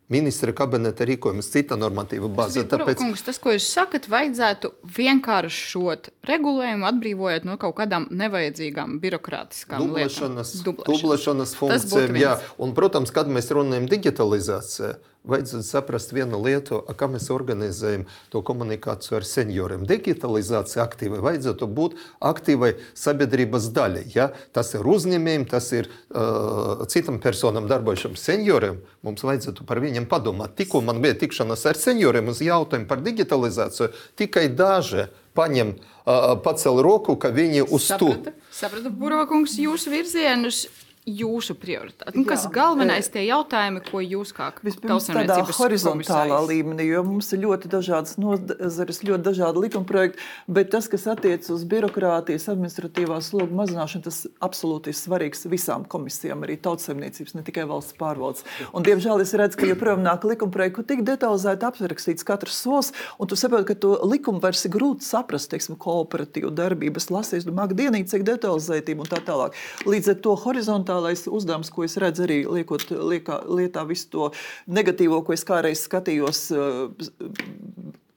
ministra 0.09 0.53
kabineta 0.57 1.05
rīkojums, 1.05 1.51
cita 1.53 1.77
normatīva 1.77 2.29
bāze. 2.33 2.63
Tāpēc... 2.69 2.97
Kungs, 2.97 3.21
tas, 3.25 3.37
ko 3.41 3.53
jūs 3.53 3.67
sakat, 3.69 4.09
vajadzētu 4.09 4.71
vienkāršot 4.97 6.09
regulējumu, 6.25 6.87
atbrīvojot 6.89 7.45
no 7.45 7.59
kaut 7.61 7.77
kādām 7.77 8.07
nevajadzīgām 8.17 8.97
birokrātiskām 9.03 9.85
dublešanas, 9.85 10.55
lietām. 10.57 10.81
Dublešanas 10.89 11.53
funkcijām, 11.59 12.17
jā. 12.19 12.33
Un, 12.57 12.73
protams, 12.77 13.13
kad 13.13 13.29
mēs 13.29 13.53
runājam 13.53 13.85
digitalizācijā, 13.91 14.95
vajadzētu 15.27 15.65
saprast 15.65 16.13
vienu 16.15 16.39
lietu, 16.41 16.79
kā 16.97 17.09
mēs 17.11 17.27
organizējam 17.33 18.05
to 18.31 18.41
komunikāciju 18.45 19.17
ar 19.19 19.27
senioriem. 19.27 19.83
Digitalizācija 19.89 20.83
aktīvai 20.85 21.19
vajadzētu 21.23 21.67
būt 21.67 21.97
aktīvai 22.31 22.71
sabiedrības 22.97 23.69
daļai. 23.75 24.05
Ja? 24.15 24.29
Tas 24.55 24.71
ir 24.77 24.87
uzņēmējiem, 24.87 25.45
tas 25.51 25.69
ir 25.75 25.89
uh, 25.89 26.85
citam 26.91 27.19
personam 27.23 27.67
darbojušam 27.69 28.17
senioriem. 28.19 28.79
Mums 29.05 29.23
vajadzētu 29.27 29.67
par 29.67 29.83
viņiem 29.83 30.07
padomāt. 30.09 30.55
Tikko 30.59 30.83
man 30.87 31.03
bija 31.03 31.19
tikšanās 31.19 31.67
ar 31.69 31.79
senioriem 31.79 32.31
uz 32.31 32.43
jautājumu 32.45 32.89
par 32.89 33.03
digitalizāciju, 33.05 33.91
tikai 34.19 34.47
daži 34.55 35.09
paņem, 35.37 35.75
uh, 35.75 36.35
pacēla 36.43 36.83
roku, 36.83 37.19
ka 37.19 37.31
viņi 37.35 37.67
uz 37.67 37.91
to. 37.91 38.13
Sapratu, 38.15 38.37
sapratu 38.55 38.91
Burokungs, 38.95 39.59
jūsu 39.61 39.91
virzienus 39.93 40.65
jūsu 41.07 41.55
prioritāte? 41.57 42.13
Nu, 42.17 42.23
kas 42.27 42.45
ir 42.45 42.53
galvenais 42.53 43.07
tie 43.11 43.23
jautājumi, 43.27 43.81
ko 43.87 44.01
jūs 44.03 44.31
kā 44.35 44.49
tādā 44.53 45.39
horizontālā 45.57 45.95
komisāris? 45.95 46.49
līmenī, 46.49 46.85
jo 46.91 47.03
mums 47.07 47.31
ir 47.33 47.41
ļoti 47.45 47.71
dažādas 47.71 48.17
nozares, 48.21 49.01
ļoti 49.07 49.23
dažādi 49.25 49.63
likumprojekti, 49.65 50.21
bet 50.47 50.71
tas, 50.73 50.89
kas 50.91 51.07
attiecas 51.09 51.49
uz 51.53 51.65
birokrātijas, 51.69 52.49
administratīvās 52.53 53.31
slogu 53.31 53.57
mazināšanu, 53.57 54.05
tas 54.05 54.21
absolūti 54.45 54.93
ir 54.93 54.99
svarīgs 54.99 55.47
visām 55.49 55.85
komisijām, 55.89 56.43
arī 56.45 56.59
tautsaimniecības, 56.61 57.35
ne 57.37 57.45
tikai 57.47 57.65
valsts 57.69 57.97
pārvaldes. 57.99 58.45
Un, 58.73 58.85
diemžēl 58.85 59.23
es 59.23 59.33
redzu, 59.39 59.61
ka 59.61 59.69
joprojām 59.69 60.03
nāk 60.05 60.27
likumprojekti, 60.29 60.75
kur 60.77 60.87
tik 60.89 61.03
detalizēti 61.07 61.69
aprakstīts 61.69 62.27
katrs 62.27 62.61
solis, 62.63 62.93
un 63.17 63.29
tu 63.29 63.39
saproti, 63.39 63.71
ka 63.71 63.79
to 63.79 63.95
likumu 64.05 64.43
vairs 64.43 64.65
ir 64.67 64.75
grūti 64.75 65.07
saprast, 65.07 65.49
teiksim, 65.53 65.79
kooperatīvu 65.79 66.51
darbības 66.55 67.09
lasīt, 67.13 67.47
domā, 67.47 67.67
dienīgi, 67.71 68.11
cik 68.13 68.27
detalizētība 68.27 69.05
un 69.05 69.09
tā 69.09 69.21
tālāk. 69.25 69.57
Līdz 69.89 70.13
ar 70.13 70.19
to 70.25 70.35
horizontāli 70.43 70.98
fundamentālais 70.99 71.27
uzdevums, 71.27 71.69
ko 71.71 71.83
es 71.83 71.97
redzu 71.97 72.25
arī 72.25 72.39
liekot 72.47 72.89
liekā, 72.91 73.43
lietā 73.47 73.85
visu 73.87 74.09
to 74.11 74.31
negatīvo, 74.67 75.23
ko 75.23 75.33
es 75.33 75.43
kādreiz 75.43 75.85
skatījos 75.87 76.51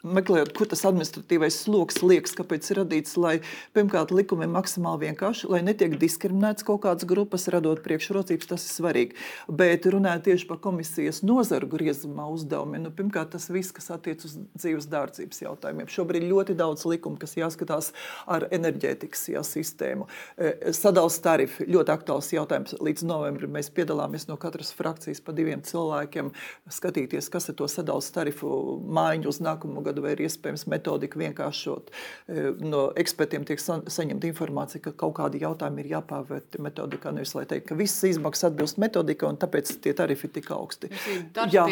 meklējot, 0.03 0.53
kur 0.57 0.69
tas 0.71 0.83
administratīvais 0.89 1.57
sloks 1.65 2.01
liekas, 2.03 2.35
kāpēc 2.39 2.71
ir 2.73 2.81
radīts, 2.83 3.15
lai 3.21 3.37
pirmkārt 3.77 4.11
likumi 4.15 4.47
ir 4.47 4.53
maksimāli 4.53 5.09
vienkārši, 5.09 5.49
lai 5.53 5.63
netiek 5.65 5.95
diskriminēts 6.01 6.67
kaut 6.67 6.83
kādas 6.87 7.07
grupas, 7.09 7.47
radot 7.53 7.83
priekšrocības, 7.85 8.51
tas 8.51 8.67
ir 8.67 8.75
svarīgi. 8.75 9.19
Bet 9.49 9.87
runājot 9.87 10.27
tieši 10.27 10.49
par 10.51 10.59
komisijas 10.65 11.23
nozaru 11.27 11.71
griezumā 11.71 12.27
uzdevumiem, 12.35 12.87
nu, 12.87 12.93
pirmkārt 12.95 13.33
tas 13.37 13.47
viss, 13.53 13.75
kas 13.75 13.93
attiec 13.95 14.25
uz 14.27 14.35
dzīves 14.59 14.89
dārdzības 14.91 15.43
jautājumiem. 15.45 15.91
Šobrīd 15.93 16.27
ļoti 16.27 16.59
daudz 16.59 16.85
likumu, 16.91 17.21
kas 17.23 17.37
jāskatās 17.39 17.93
ar 18.27 18.49
enerģētikas 18.51 19.29
jā, 19.37 19.45
sistēmu. 19.47 20.09
E, 20.37 20.75
sadals 20.75 21.21
tarifi 21.23 21.69
ļoti 21.71 21.95
aktuāls 21.95 22.33
jautājums. 22.35 22.75
Līdz 22.83 23.07
novembrim 23.07 23.55
mēs 23.55 23.71
piedalāmies 23.75 24.27
no 24.31 24.39
katras 24.41 24.75
frakcijas 24.75 25.23
pa 25.23 25.35
diviem 25.37 25.63
cilvēkiem 25.67 26.33
skatīties, 26.73 27.31
kas 27.33 27.51
ir 27.53 27.59
to 27.61 27.71
sadals 27.71 28.11
tarifu 28.15 28.51
mājiņu 28.83 29.31
uz 29.31 29.41
nākamo 29.45 29.85
gadu 29.85 29.92
gadu, 29.93 30.05
vai 30.07 30.17
ir 30.17 30.25
iespējams 30.27 30.67
metodiku 30.73 31.21
vienkāršot. 31.23 31.93
E, 31.93 32.47
no 32.65 32.89
ekspertiem 32.99 33.45
tiek 33.49 33.61
saņemta 33.63 34.29
informācija, 34.31 34.83
ka 34.87 34.95
kaut 35.05 35.17
kādi 35.21 35.43
jautājumi 35.45 35.85
ir 35.85 35.93
jāpārvērta 35.97 36.63
metodikā. 36.65 37.13
Nevis 37.15 37.35
lai 37.37 37.45
teikt, 37.51 37.69
ka 37.69 37.79
visas 37.79 38.03
izmaksas 38.15 38.51
atbilst 38.51 38.81
metodikai, 38.83 39.29
un 39.31 39.39
tāpēc 39.41 39.75
tie 39.85 39.95
tarifi 39.97 40.29
ir 40.29 40.35
tik 40.39 40.51
augsti. 40.55 40.91
Jā, 41.53 41.67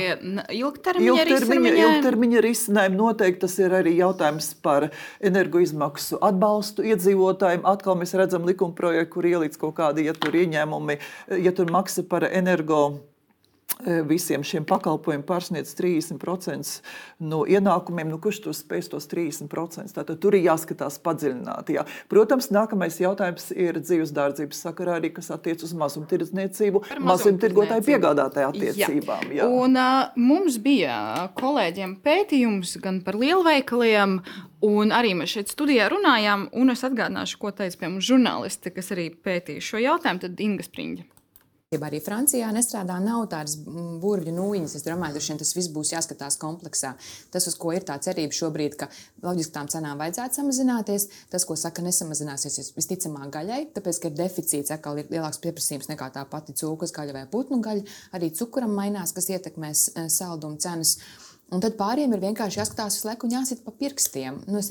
ilgtermiņa, 0.54 1.26
ilgtermiņa, 1.26 1.74
ilgtermiņa 1.86 2.44
risinājumi 2.44 3.00
noteikti 3.00 3.44
tas 3.46 3.56
ir 3.62 3.74
arī 3.80 3.96
jautājums 3.98 4.52
par 4.62 4.90
energoizmaksu 5.24 6.20
atbalstu 6.30 6.84
iedzīvotājiem. 6.92 7.64
Atkal 7.68 7.98
mēs 8.00 8.14
redzam 8.18 8.44
likuma 8.48 8.76
projektu, 8.76 9.14
kur 9.16 9.28
ieliks 9.30 9.60
kaut 9.60 9.76
kādi, 9.78 10.06
ja 10.08 10.14
ieņēmumi, 10.14 10.98
ja 11.42 11.52
tur 11.56 11.70
maksa 11.72 12.04
par 12.06 12.26
energo 12.28 13.09
visiem 14.08 14.44
šiem 14.44 14.66
pakalpojumiem 14.68 15.24
pārsniedz 15.26 15.72
30% 15.78 16.80
no 17.24 17.42
ienākumiem, 17.48 18.10
nu, 18.12 18.18
kurš 18.22 18.42
to 18.44 18.54
spēs 18.56 18.90
tos 18.92 19.08
30%. 19.10 19.94
Tātad 19.96 20.20
tur 20.20 20.36
ir 20.36 20.44
jāskatās 20.48 20.98
padziļināti. 21.04 21.78
Jā. 21.78 21.86
Protams, 22.12 22.50
nākamais 22.54 23.00
jautājums 23.00 23.50
ir 23.54 23.80
dzīves 23.80 24.12
dārdzības 24.16 24.60
sakarā 24.66 24.98
arī, 25.00 25.12
kas 25.16 25.32
attiec 25.34 25.64
uz 25.66 25.72
mazumtirdzniecību, 25.80 26.84
mazumtirgotāju 27.06 27.86
piegādātāju 27.88 28.52
attiecībām. 28.52 29.30
Jā. 29.30 29.40
Jā. 29.40 29.48
Un, 29.48 29.80
uh, 29.80 30.12
mums 30.20 30.60
bija 30.62 31.30
kolēģiem 31.40 31.98
pētījums 32.04 32.76
gan 32.84 33.02
par 33.06 33.18
lielveikaliem, 33.20 34.20
Un 34.60 34.90
arī 34.92 35.14
mēs 35.16 35.32
šeit 35.32 35.48
studijā 35.48 35.86
runājām, 35.88 36.50
un 36.60 36.68
es 36.68 36.82
atgādināšu, 36.84 37.38
ko 37.40 37.48
teica 37.56 37.78
pie 37.80 37.88
mums 37.88 38.04
žurnālisti, 38.04 38.74
kas 38.76 38.92
arī 38.92 39.06
pētīja 39.08 39.64
šo 39.64 39.80
jautājumu, 39.80 40.20
tad 40.20 40.42
Inga 40.44 40.66
Spriņģa. 40.66 41.06
Arī 41.70 42.00
Francijā 42.02 42.48
nestrādā, 42.50 42.96
nav 42.98 43.28
tādas 43.30 43.52
burbuļu 43.62 44.32
nūjiņas. 44.34 44.72
Es 44.74 44.82
domāju, 44.82 45.20
ka 45.22 45.36
tas 45.38 45.52
viss 45.54 45.70
būs 45.70 45.92
jāskatās 45.92 46.34
kompleksā. 46.42 46.96
Tas, 47.30 47.44
uz 47.46 47.54
ko 47.54 47.70
ir 47.70 47.84
tā 47.86 47.94
cerība 48.02 48.34
šobrīd, 48.34 48.74
ka 48.80 48.88
loģiski 49.22 49.54
tām 49.54 49.70
cenām 49.70 50.00
vajadzētu 50.02 50.40
samazināties, 50.40 51.06
tas, 51.30 51.46
ko 51.46 51.54
saka, 51.54 51.84
nesamazināsies 51.86 52.72
visticamāk 52.74 53.30
gaļai, 53.36 53.60
tāpēc, 53.76 54.02
ka 54.02 54.10
ir 54.10 54.18
deficīts, 54.18 54.74
atkal 54.74 54.98
ir 54.98 55.14
lielāks 55.14 55.38
pieprasījums 55.46 55.86
nekā 55.92 56.10
tā 56.16 56.26
pati 56.26 56.56
cūkas 56.58 56.90
gaļa 56.96 57.14
vai 57.20 57.24
putnu 57.30 57.60
gaļa. 57.62 57.86
Arī 58.18 58.32
cukuram 58.34 58.74
mainās, 58.74 59.14
kas 59.14 59.30
ietekmēs 59.30 59.84
eh, 59.94 60.10
saldumu 60.10 60.58
cenas. 60.58 60.96
Un 61.54 61.62
tad 61.62 61.78
pāriem 61.78 62.10
ir 62.18 62.26
vienkārši 62.26 62.64
jāskatās 62.64 62.98
uz 62.98 63.06
laiku 63.06 63.30
un 63.30 63.38
jāsit 63.38 63.62
pa 63.62 63.70
pirkstiem. 63.78 64.42
Nu, 64.50 64.66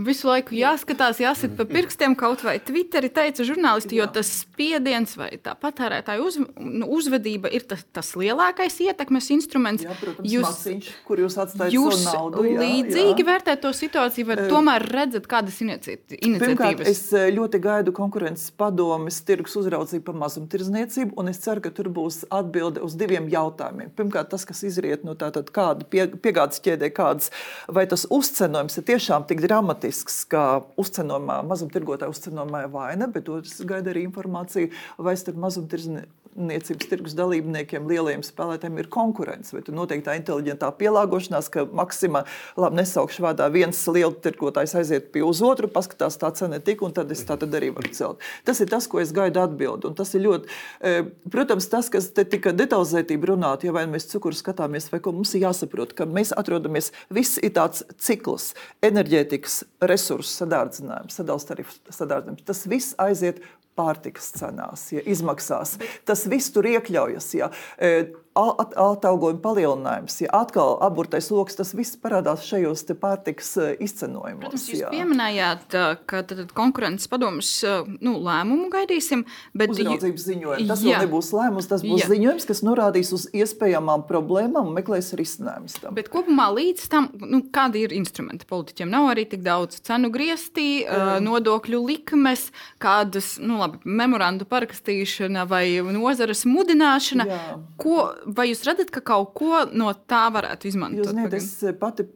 Visu 0.00 0.30
laiku 0.30 0.54
jāskatās, 0.56 1.18
jāsit 1.20 1.52
pa 1.58 1.66
pirkstiem, 1.68 2.14
kaut 2.18 2.40
vai 2.46 2.56
Twitterī 2.64 3.10
teica 3.12 3.44
žurnālisti, 3.44 3.98
jo 3.98 4.06
tas 4.08 4.30
spiediens 4.40 5.12
vai 5.18 5.28
tā 5.42 5.52
patērētāja 5.58 6.22
uz, 6.24 6.38
nu, 6.40 6.86
uzvedība 6.96 7.50
ir 7.52 7.66
tas, 7.68 7.82
tas 7.92 8.14
lielākais 8.16 8.78
ietekmes 8.86 9.28
instruments. 9.34 9.84
Jā, 9.84 9.96
protams, 10.00 10.30
jūs, 10.32 10.46
maciņš, 10.46 10.88
kur 11.04 11.20
jūs 11.20 11.36
atstājat 11.44 11.76
jūs 11.76 12.04
naudu. 12.06 12.44
Jā, 12.48 12.62
līdzīgi 12.62 13.24
jā. 13.24 13.26
vērtēt 13.28 13.62
to 13.64 13.72
situāciju, 13.76 14.28
vai 14.30 14.38
tomēr 14.48 14.86
redzat 14.88 15.28
kādas 15.30 15.60
iniciatīvas? 15.66 16.40
Pirmkārt, 16.46 16.84
es 16.88 17.04
ļoti 17.36 17.60
gaidu 17.62 17.94
konkurences 17.96 18.48
padomes 18.56 19.20
tirgus 19.28 19.58
uzraudzību 19.60 20.06
par 20.08 20.18
mazumtirdzniecību, 20.24 21.12
un 21.20 21.32
es 21.32 21.42
ceru, 21.44 21.64
ka 21.66 21.74
tur 21.76 21.92
būs 21.92 22.22
atbilde 22.32 22.80
uz 22.86 22.96
diviem 23.00 23.28
jautājumiem. 23.32 23.92
Pirmkārt, 24.00 24.32
tas, 24.32 24.48
kas 24.48 24.64
izriet 24.64 25.04
no 25.04 25.12
tātad 25.18 25.52
kāda 25.52 25.84
pie, 25.84 26.06
piegādes 26.08 26.64
ķēdē, 26.64 26.88
kādas, 26.96 27.28
vai 27.68 27.84
tas 27.90 28.06
uzcenojums 28.08 28.80
ir 28.80 28.88
tiešām 28.94 29.28
tik 29.28 29.44
dramatisks, 29.44 29.89
būtisks, 29.90 30.24
ka 30.30 30.62
uzcenomā, 30.78 31.42
mazumtirgotāja 31.46 32.10
uzcenomā 32.10 32.68
vaina, 32.70 33.08
bet 33.10 33.28
otrs 33.28 33.60
gaida 33.66 33.90
arī 33.90 34.06
informāciju, 34.06 34.70
vai 34.98 35.16
starp 35.18 35.38
mazumtirdzniecību 35.42 36.20
niecības 36.38 36.88
tirgus 36.90 37.14
dalībniekiem, 37.18 37.88
lielajiem 37.90 38.22
spēlētājiem 38.24 38.78
ir 38.80 38.88
konkurence. 38.92 39.52
Vai 39.54 39.62
noteikti 39.74 40.06
tā 40.06 40.14
inteliģentā 40.18 40.70
pielāgošanās, 40.78 41.50
ka 41.52 41.64
maksimā, 41.76 42.22
labi, 42.60 42.80
nesaukšu 42.80 43.24
vārdā, 43.24 43.48
viens 43.52 43.80
liels 43.90 44.20
tirgotājs 44.24 44.76
aiziet 44.78 45.10
pie 45.14 45.24
uz 45.26 45.42
otru, 45.44 45.70
paskatās 45.72 46.18
tā 46.20 46.30
cena 46.38 46.60
tik, 46.62 46.84
un 46.86 46.94
tad 46.96 47.10
es 47.12 47.24
tā 47.26 47.36
tad 47.40 47.54
arī 47.56 47.72
varu 47.74 47.90
celt. 47.96 48.22
Tas 48.46 48.62
ir 48.62 48.70
tas, 48.70 48.86
ko 48.90 49.02
es 49.02 49.14
gaidu 49.16 49.42
atbildi. 49.42 49.90
Un 49.90 49.98
tas 49.98 50.14
ir 50.14 50.24
ļoti, 50.26 50.50
e, 50.80 50.94
protams, 51.32 51.68
tas, 51.72 51.90
kas 51.92 52.10
te 52.14 52.24
tika 52.28 52.54
detalizētība 52.56 53.32
runāt, 53.32 53.66
ja 53.66 53.74
vai 53.74 53.86
mēs 53.90 54.08
cukuru 54.12 54.38
skatāmies, 54.38 54.90
vai 54.92 55.02
ko 55.02 55.14
mums 55.16 55.34
ir 55.34 55.48
jāsaprot, 55.48 55.96
ka 55.98 56.06
mēs 56.06 56.34
atrodamies, 56.36 56.92
viss 57.10 57.40
ir 57.42 57.54
tāds 57.58 57.84
cikls, 57.98 58.52
enerģētikas 58.86 59.64
resursu 59.88 60.30
sadārdzinājums, 60.42 61.16
sadals 61.16 61.46
tarifu 61.48 61.76
sadārdzinājums. 61.88 62.46
Tas 62.48 62.64
viss 62.68 62.96
aiziet 63.00 63.40
pārtikas 63.78 64.32
cenās, 64.36 64.88
ja, 64.92 65.02
izmaksās. 65.08 65.76
Tas 66.08 66.26
viss 66.30 66.52
tur 66.52 66.68
iekļaujas. 66.68 67.30
Ja. 67.38 67.50
E, 67.78 68.10
atalgojuma 68.40 69.40
palielinājums, 69.44 70.20
ja 70.24 70.30
atkal 70.40 70.76
aburtais 70.84 71.30
lokus, 71.32 71.58
tas 71.58 71.72
viss 71.76 71.98
parādās 72.00 72.44
šajos 72.48 72.86
pārtikas 73.00 73.52
izcenojumos. 73.82 74.42
Protams, 74.44 74.66
jūs 74.70 74.82
jā. 74.84 74.90
pieminējāt, 74.92 75.76
ka 76.10 76.22
tad 76.26 76.52
konkurences 76.56 77.10
padomus 77.10 77.52
nu, 78.00 78.16
lēmumu 78.22 78.70
gaidīsim. 78.72 79.24
Bet... 79.56 79.74
Uzraudzības 79.74 80.26
ziņojums. 80.26 80.68
Tas 80.70 80.84
jā. 80.84 80.98
vēl 80.98 81.06
nebūs 81.06 81.30
lēmums, 81.36 81.68
tas 81.70 81.84
būs 81.84 82.04
jā. 82.04 82.10
ziņojums, 82.12 82.46
kas 82.50 82.62
norādīs 82.66 83.12
uz 83.16 83.26
iespējamām 83.36 84.04
problēmām 84.08 84.70
un 84.70 84.76
meklēs 84.76 85.12
risinājumus 85.18 85.78
tam. 85.82 85.96
Bet 85.98 86.10
kopumā 86.12 86.48
līdz 86.56 86.86
tam, 86.92 87.10
nu, 87.22 87.42
kādi 87.54 87.84
ir 87.86 87.94
instrumenti 87.96 88.48
politiķiem? 88.50 88.90
Nav 88.90 89.10
arī 89.12 89.26
tik 89.30 89.44
daudz 89.46 89.80
cenu 89.86 90.10
grieztī, 90.14 90.84
um. 90.86 91.12
nodokļu 91.26 91.82
likmes, 91.86 92.48
kādas 92.82 93.36
nu, 93.42 93.60
labi, 93.60 93.80
memorandu 93.84 94.46
parakstīšana 94.50 95.46
vai 95.50 95.64
nozares 95.94 96.44
mudināšana. 96.48 97.28
Jā. 97.30 97.40
Ko, 97.80 97.96
vai 98.36 98.48
jūs 98.50 98.64
redzat, 98.68 98.92
ka 98.94 99.02
kaut 99.12 99.34
ko 99.38 99.64
no 99.72 99.92
tā 100.10 100.26
varētu 100.34 100.70
izmantot? 100.70 101.04
Jūs 101.04 101.14
zināt, 101.14 101.36
es 101.38 101.78
pati 101.80 102.06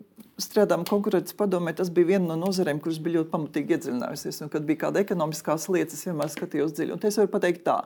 strādājām 0.41 0.83
konkurences 0.89 1.37
padomē, 1.39 1.75
tas 1.77 1.91
bija 1.95 2.15
viena 2.15 2.33
no 2.33 2.49
nozarēm, 2.49 2.81
kuras 2.83 2.99
bija 3.03 3.21
ļoti 3.21 3.31
pamatīgi 3.31 3.77
iedziļinājusies. 3.77 4.41
Un, 4.43 4.51
kad 4.51 4.67
bija 4.67 4.81
kāda 4.85 5.03
ekonomiskās 5.05 5.69
lietas, 5.71 6.01
es 6.01 6.09
vienmēr 6.09 6.31
skatījos 6.33 6.75
dziļi. 6.75 6.95
Un 6.97 7.07
es 7.07 7.19
varu 7.21 7.31
pateikt 7.31 7.63
tā, 7.67 7.77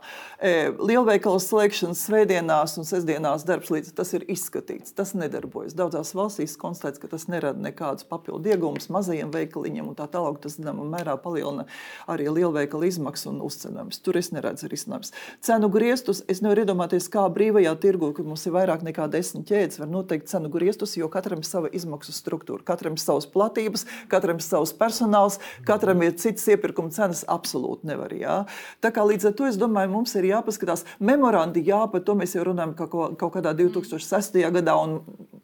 e, 0.40 0.70
lielveikalu 0.72 1.42
slēgšanas 1.44 2.04
svētdienās 2.08 2.78
un 2.80 2.88
sestdienās 2.88 3.44
darbs 3.48 3.68
līdz 3.74 3.92
tas 3.98 4.14
ir 4.16 4.24
izskatīts. 4.32 4.94
Tas 4.96 5.12
nedarbojas. 5.18 5.76
Daudzās 5.76 6.14
valstīs 6.16 6.56
konstatēts, 6.60 7.02
ka 7.02 7.10
tas 7.12 7.28
nerada 7.28 7.60
nekādus 7.60 8.08
papildu 8.08 8.54
iegūmus 8.54 8.88
mazajiem 8.94 9.32
veikaliņiem 9.34 9.92
un 9.92 9.98
tā 9.98 10.08
tālāk. 10.08 10.40
Tas, 10.40 10.56
zināmā 10.56 10.86
mērā, 10.88 11.18
palielina 11.20 11.66
arī 12.08 12.30
lielveikalu 12.32 12.88
izmaksas 12.88 13.28
un 13.28 13.42
uzcenojums. 13.44 14.00
Tur 14.00 14.16
es 14.20 14.32
neredzu 14.32 14.72
risinājums. 14.72 15.12
Cenu 15.44 15.68
griestus 15.72 16.24
es 16.30 16.40
nevaru 16.44 16.64
iedomāties, 16.64 17.10
kā 17.12 17.26
brīvajā 17.32 17.76
tirgu, 17.82 18.14
kur 18.16 18.24
mums 18.28 18.46
ir 18.48 18.56
vairāk 18.56 18.86
nekā 18.86 19.10
desmit 19.12 19.48
ķēdes, 19.50 19.82
var 19.82 19.92
noteikt 19.92 20.30
cenu 20.30 20.48
griestus, 20.52 20.96
jo 20.96 21.10
katram 21.12 21.42
ir 21.42 21.48
sava 21.48 21.68
izmaksu 21.74 22.14
struktūra 22.16 22.37
struktūra. 22.38 22.64
Katram 22.64 22.96
ir 22.96 23.02
savs 23.02 23.26
platības, 23.26 23.84
katram 24.08 24.38
ir 24.38 24.46
savs 24.46 24.72
personāls, 24.76 25.38
katram 25.66 26.02
ir 26.02 26.16
cits 26.18 26.46
iepirkuma 26.48 26.90
cenas. 26.90 27.24
Absolūti 27.28 27.88
nevar. 27.88 28.12
Jā. 28.14 28.44
Tā 28.82 28.92
kā 28.94 29.04
līdz 29.06 29.30
ar 29.30 29.34
to 29.36 29.48
es 29.48 29.58
domāju, 29.58 29.92
mums 29.92 30.14
ir 30.16 30.30
jāpaskatās 30.30 30.84
memorandi, 31.00 31.64
jā, 31.66 31.82
par 31.90 32.04
to 32.04 32.14
mēs 32.18 32.36
jau 32.36 32.46
runājam 32.48 32.74
kaut, 32.78 33.18
kaut 33.18 33.34
kādā 33.34 33.54
2006. 33.56 34.38
gadā. 34.54 34.76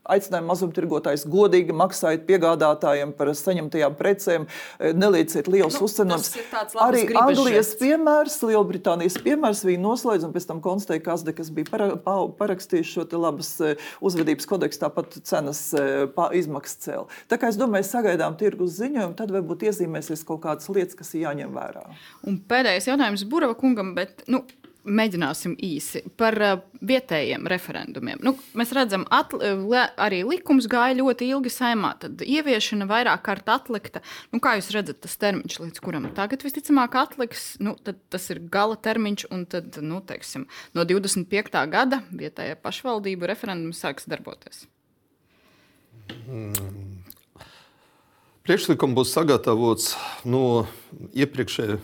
Aicinājām 0.05 0.51
mazumtirgotājus 0.51 1.23
godīgi 1.33 1.73
maksāt 1.73 2.27
piegādātājiem 2.29 3.15
par 3.17 3.31
saņemtajām 3.33 3.95
precēm, 3.97 4.43
e, 4.77 4.91
nelieciet 4.93 5.49
liels 5.49 5.79
nu, 5.79 5.87
uzcenojums. 5.89 6.29
Arī 6.85 7.07
Anglijas 7.17 7.71
piemērs, 7.81 8.37
Lielbritānijas 8.45 9.17
piemērs 9.25 9.63
bija 9.65 9.81
noslēdzts, 9.81 10.29
un 10.29 10.35
pēc 10.37 10.49
tam 10.51 10.61
konstatēja, 10.65 11.07
ka 11.07 11.15
Asde, 11.17 11.33
kas 11.33 11.49
bija 11.57 11.71
para, 11.71 11.89
pa, 12.05 12.19
parakstījis 12.37 12.93
šo 12.99 13.07
labas 13.17 13.55
e, 13.65 13.79
uzvedības 14.05 14.51
kodeksu, 14.51 14.83
tāpat 14.85 15.17
cenas 15.25 15.65
e, 15.73 15.87
izmaksas 16.37 16.84
cēl. 16.85 17.09
Tā 17.31 17.39
kā 17.41 17.51
es 17.53 17.61
domāju, 17.61 17.89
sagaidām 17.89 18.39
tirgus 18.41 18.79
ziņojumu, 18.81 19.17
tad 19.19 19.33
varbūt 19.35 19.67
iezīmēsies 19.71 20.27
kaut 20.29 20.45
kādas 20.45 20.71
lietas, 20.73 20.99
kas 20.99 21.15
ir 21.15 21.27
jāņem 21.27 21.55
vērā. 21.55 21.87
Un 22.29 22.41
pēdējais 22.51 22.91
jautājums 22.93 23.27
Burava 23.31 23.57
kungam, 23.59 23.95
bet 23.99 24.27
nu, 24.31 24.45
mēģināsim 24.85 25.55
īsi 25.65 26.03
par 26.19 26.37
uh, 26.43 26.59
vietējiem 26.85 27.49
referendumiem. 27.51 28.21
Nu, 28.25 28.35
mēs 28.59 28.73
redzam, 28.77 29.07
ka 29.09 29.85
arī 30.05 30.23
likums 30.29 30.69
gāja 30.71 30.99
ļoti 30.99 31.31
ilgi 31.33 31.53
saimā. 31.53 31.95
Tad 32.03 32.25
ieviešana 32.25 32.89
vairāk 32.91 33.25
kārt 33.27 33.49
atlikta. 33.53 34.05
Nu, 34.33 34.43
kā 34.45 34.57
jūs 34.59 34.71
redzat, 34.77 35.01
tas 35.05 35.17
termiņš, 35.23 35.59
līdz 35.65 35.85
kuram 35.85 36.11
tagad 36.17 36.45
visticamāk 36.45 36.99
atliks, 37.01 37.55
nu, 37.65 37.77
tas 37.81 38.31
ir 38.33 38.45
gala 38.53 38.77
termiņš. 38.77 39.29
Un 39.35 39.49
tad, 39.51 39.81
nu, 39.85 40.03
teiksim, 40.05 40.47
no 40.77 40.87
25. 40.89 41.65
gada 41.73 42.03
vietējā 42.13 42.61
pašvaldību 42.61 43.33
referendums 43.33 43.81
sāks 43.85 44.09
darboties. 44.11 44.67
Priekšlikums 48.45 48.97
būs 48.97 49.13
sagatavots 49.17 49.95
no 50.29 50.67
iepriekšējā 51.17 51.79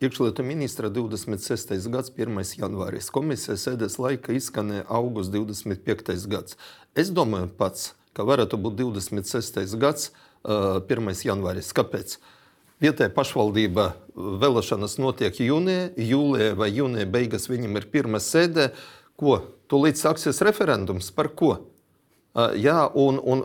iekšlietu 0.00 0.42
ministra 0.42 0.88
26. 0.88 1.88
gads, 1.88 2.12
1. 2.16 2.40
janvāris. 2.60 3.10
Komisijas 3.12 3.64
sēdes 3.64 3.98
laika 4.00 4.34
izskanēja 4.36 4.86
augusts 4.92 5.32
25. 5.32 6.26
gads. 6.28 6.56
Es 6.96 7.10
domāju 7.12 7.48
pats, 7.56 7.94
ka 8.16 8.24
varētu 8.28 8.60
būt 8.60 8.76
26. 8.80 9.76
gads, 9.80 10.10
1. 10.44 11.14
janvāris. 11.24 11.72
Kāpēc? 11.76 12.18
Vietējā 12.80 13.08
pašvaldība 13.16 13.94
vēlēšanas 14.16 14.98
notiek 15.00 15.38
jūnijā, 15.40 15.94
jūlijā 15.96 16.50
vai 16.60 16.68
jūnijā 16.74 17.08
beigas 17.08 17.48
viņam 17.48 17.80
ir 17.80 17.88
pirmā 17.92 18.20
sēde. 18.20 18.74
Ko? 19.16 19.38
Tūlīt 19.66 19.96
sāksies 19.96 20.42
referendums 20.44 21.08
par 21.10 21.32
ko? 21.32 21.54
Jā, 22.36 22.82
un, 22.92 23.16
un 23.16 23.42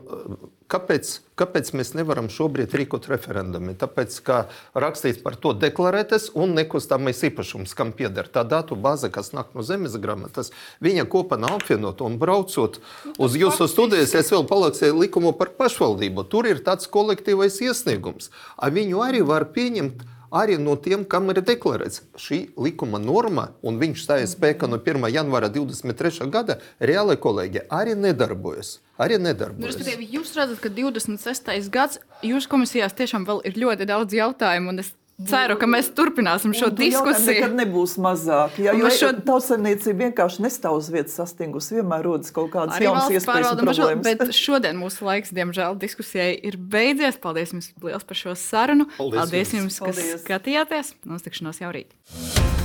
kāpēc, 0.72 1.12
kāpēc 1.40 1.70
mēs 1.80 1.94
nevaram 1.96 2.28
šobrīd 2.32 2.74
rīkot 2.76 3.08
referendumu? 3.12 3.72
Tāpēc, 3.80 4.18
ka 4.28 4.40
rakstīts 4.76 5.22
par 5.24 5.38
to 5.40 5.54
deklarētas 5.56 6.30
un 6.36 6.52
nekustamais 6.58 7.24
īpašums, 7.30 7.76
kam 7.78 7.94
pieder 7.96 8.28
tā 8.28 8.44
datu 8.48 8.76
bāze, 8.76 9.08
kas 9.14 9.32
nāk 9.36 9.56
no 9.56 9.64
zemes 9.64 9.96
grāmatas, 10.02 10.52
viņa 10.84 11.08
kopā 11.12 11.40
nav 11.40 11.62
apvienot 11.62 12.04
un 12.04 12.20
braucot 12.20 12.82
nu, 12.82 13.16
uz 13.28 13.38
jūsu 13.40 13.70
studijas, 13.72 14.16
es 14.20 14.32
vēl 14.34 14.44
palaksēju 14.50 15.00
likumu 15.06 15.32
par 15.40 15.54
pašvaldību. 15.60 16.28
Tur 16.32 16.52
ir 16.52 16.64
tāds 16.66 16.92
kolektīvais 16.92 17.62
iesniegums. 17.64 18.28
Viņu 18.60 19.06
arī 19.08 19.24
var 19.24 19.48
pieņemt 19.56 20.04
arī 20.32 20.58
no 20.60 20.78
tiem, 20.80 21.04
kam 21.06 21.30
ir 21.34 21.42
deklarēts 21.46 22.02
šī 22.20 22.40
likuma 22.60 23.00
norma, 23.02 23.50
un 23.62 23.80
viņš 23.82 24.06
stājas 24.06 24.36
spēkā 24.38 24.70
no 24.72 24.80
1. 24.80 25.10
janvāra 25.12 25.52
2023. 25.52 26.30
gada, 26.32 26.58
reāli 26.80 27.18
kolēģi 27.20 27.68
arī 27.70 27.98
nedarbojas. 28.00 28.80
Arī 29.02 29.18
nedarbojas. 29.18 29.78
Nu, 29.82 30.08
jūs 30.16 30.34
redzat, 30.38 30.62
ka 30.64 30.70
26. 30.70 31.70
gads 31.74 32.00
jūsu 32.26 32.52
komisijās 32.52 32.96
tiešām 32.98 33.28
vēl 33.28 33.44
ir 33.50 33.60
ļoti 33.64 33.88
daudz 33.90 34.16
jautājumu, 34.16 34.76
un 34.76 34.84
es 34.86 34.94
Ceru, 35.30 35.58
ka 35.60 35.68
mēs 35.70 35.90
turpināsim 35.96 36.54
šo 36.58 36.70
diskusiju. 36.76 37.36
Nekad 37.38 37.58
nebūs 37.60 37.98
mazāk. 38.02 38.58
Ja, 38.62 38.74
jo 38.78 38.92
šo... 38.94 39.12
tautsēmniecība 39.28 40.08
vienkārši 40.08 40.46
nestāv 40.46 40.80
uz 40.80 40.90
vietas 40.94 41.18
sastingus. 41.20 41.72
Vienmēr 41.74 42.06
rodas 42.08 42.34
kaut 42.36 42.52
kādas 42.54 42.78
Arī 42.78 42.90
jaunas 42.90 43.12
iespējas. 43.12 43.66
Mažo, 43.68 43.90
bet 44.06 44.26
šodien 44.44 44.80
mūsu 44.82 45.06
laiks, 45.08 45.34
diemžēl, 45.36 45.78
diskusijai 45.82 46.34
ir 46.38 46.58
beidzies. 46.58 47.20
Paldies 47.22 47.54
jums 47.56 47.72
liels 47.84 48.08
par 48.08 48.24
šo 48.24 48.38
sarunu. 48.40 48.90
Paldies, 48.98 49.22
Paldies 49.22 49.56
jums, 49.60 49.80
kas 49.84 50.02
Paldies. 50.02 50.26
skatījāties. 50.26 50.96
Uz 51.12 51.30
tikšanos 51.30 51.64
jau 51.64 51.76
rīt. 51.76 52.61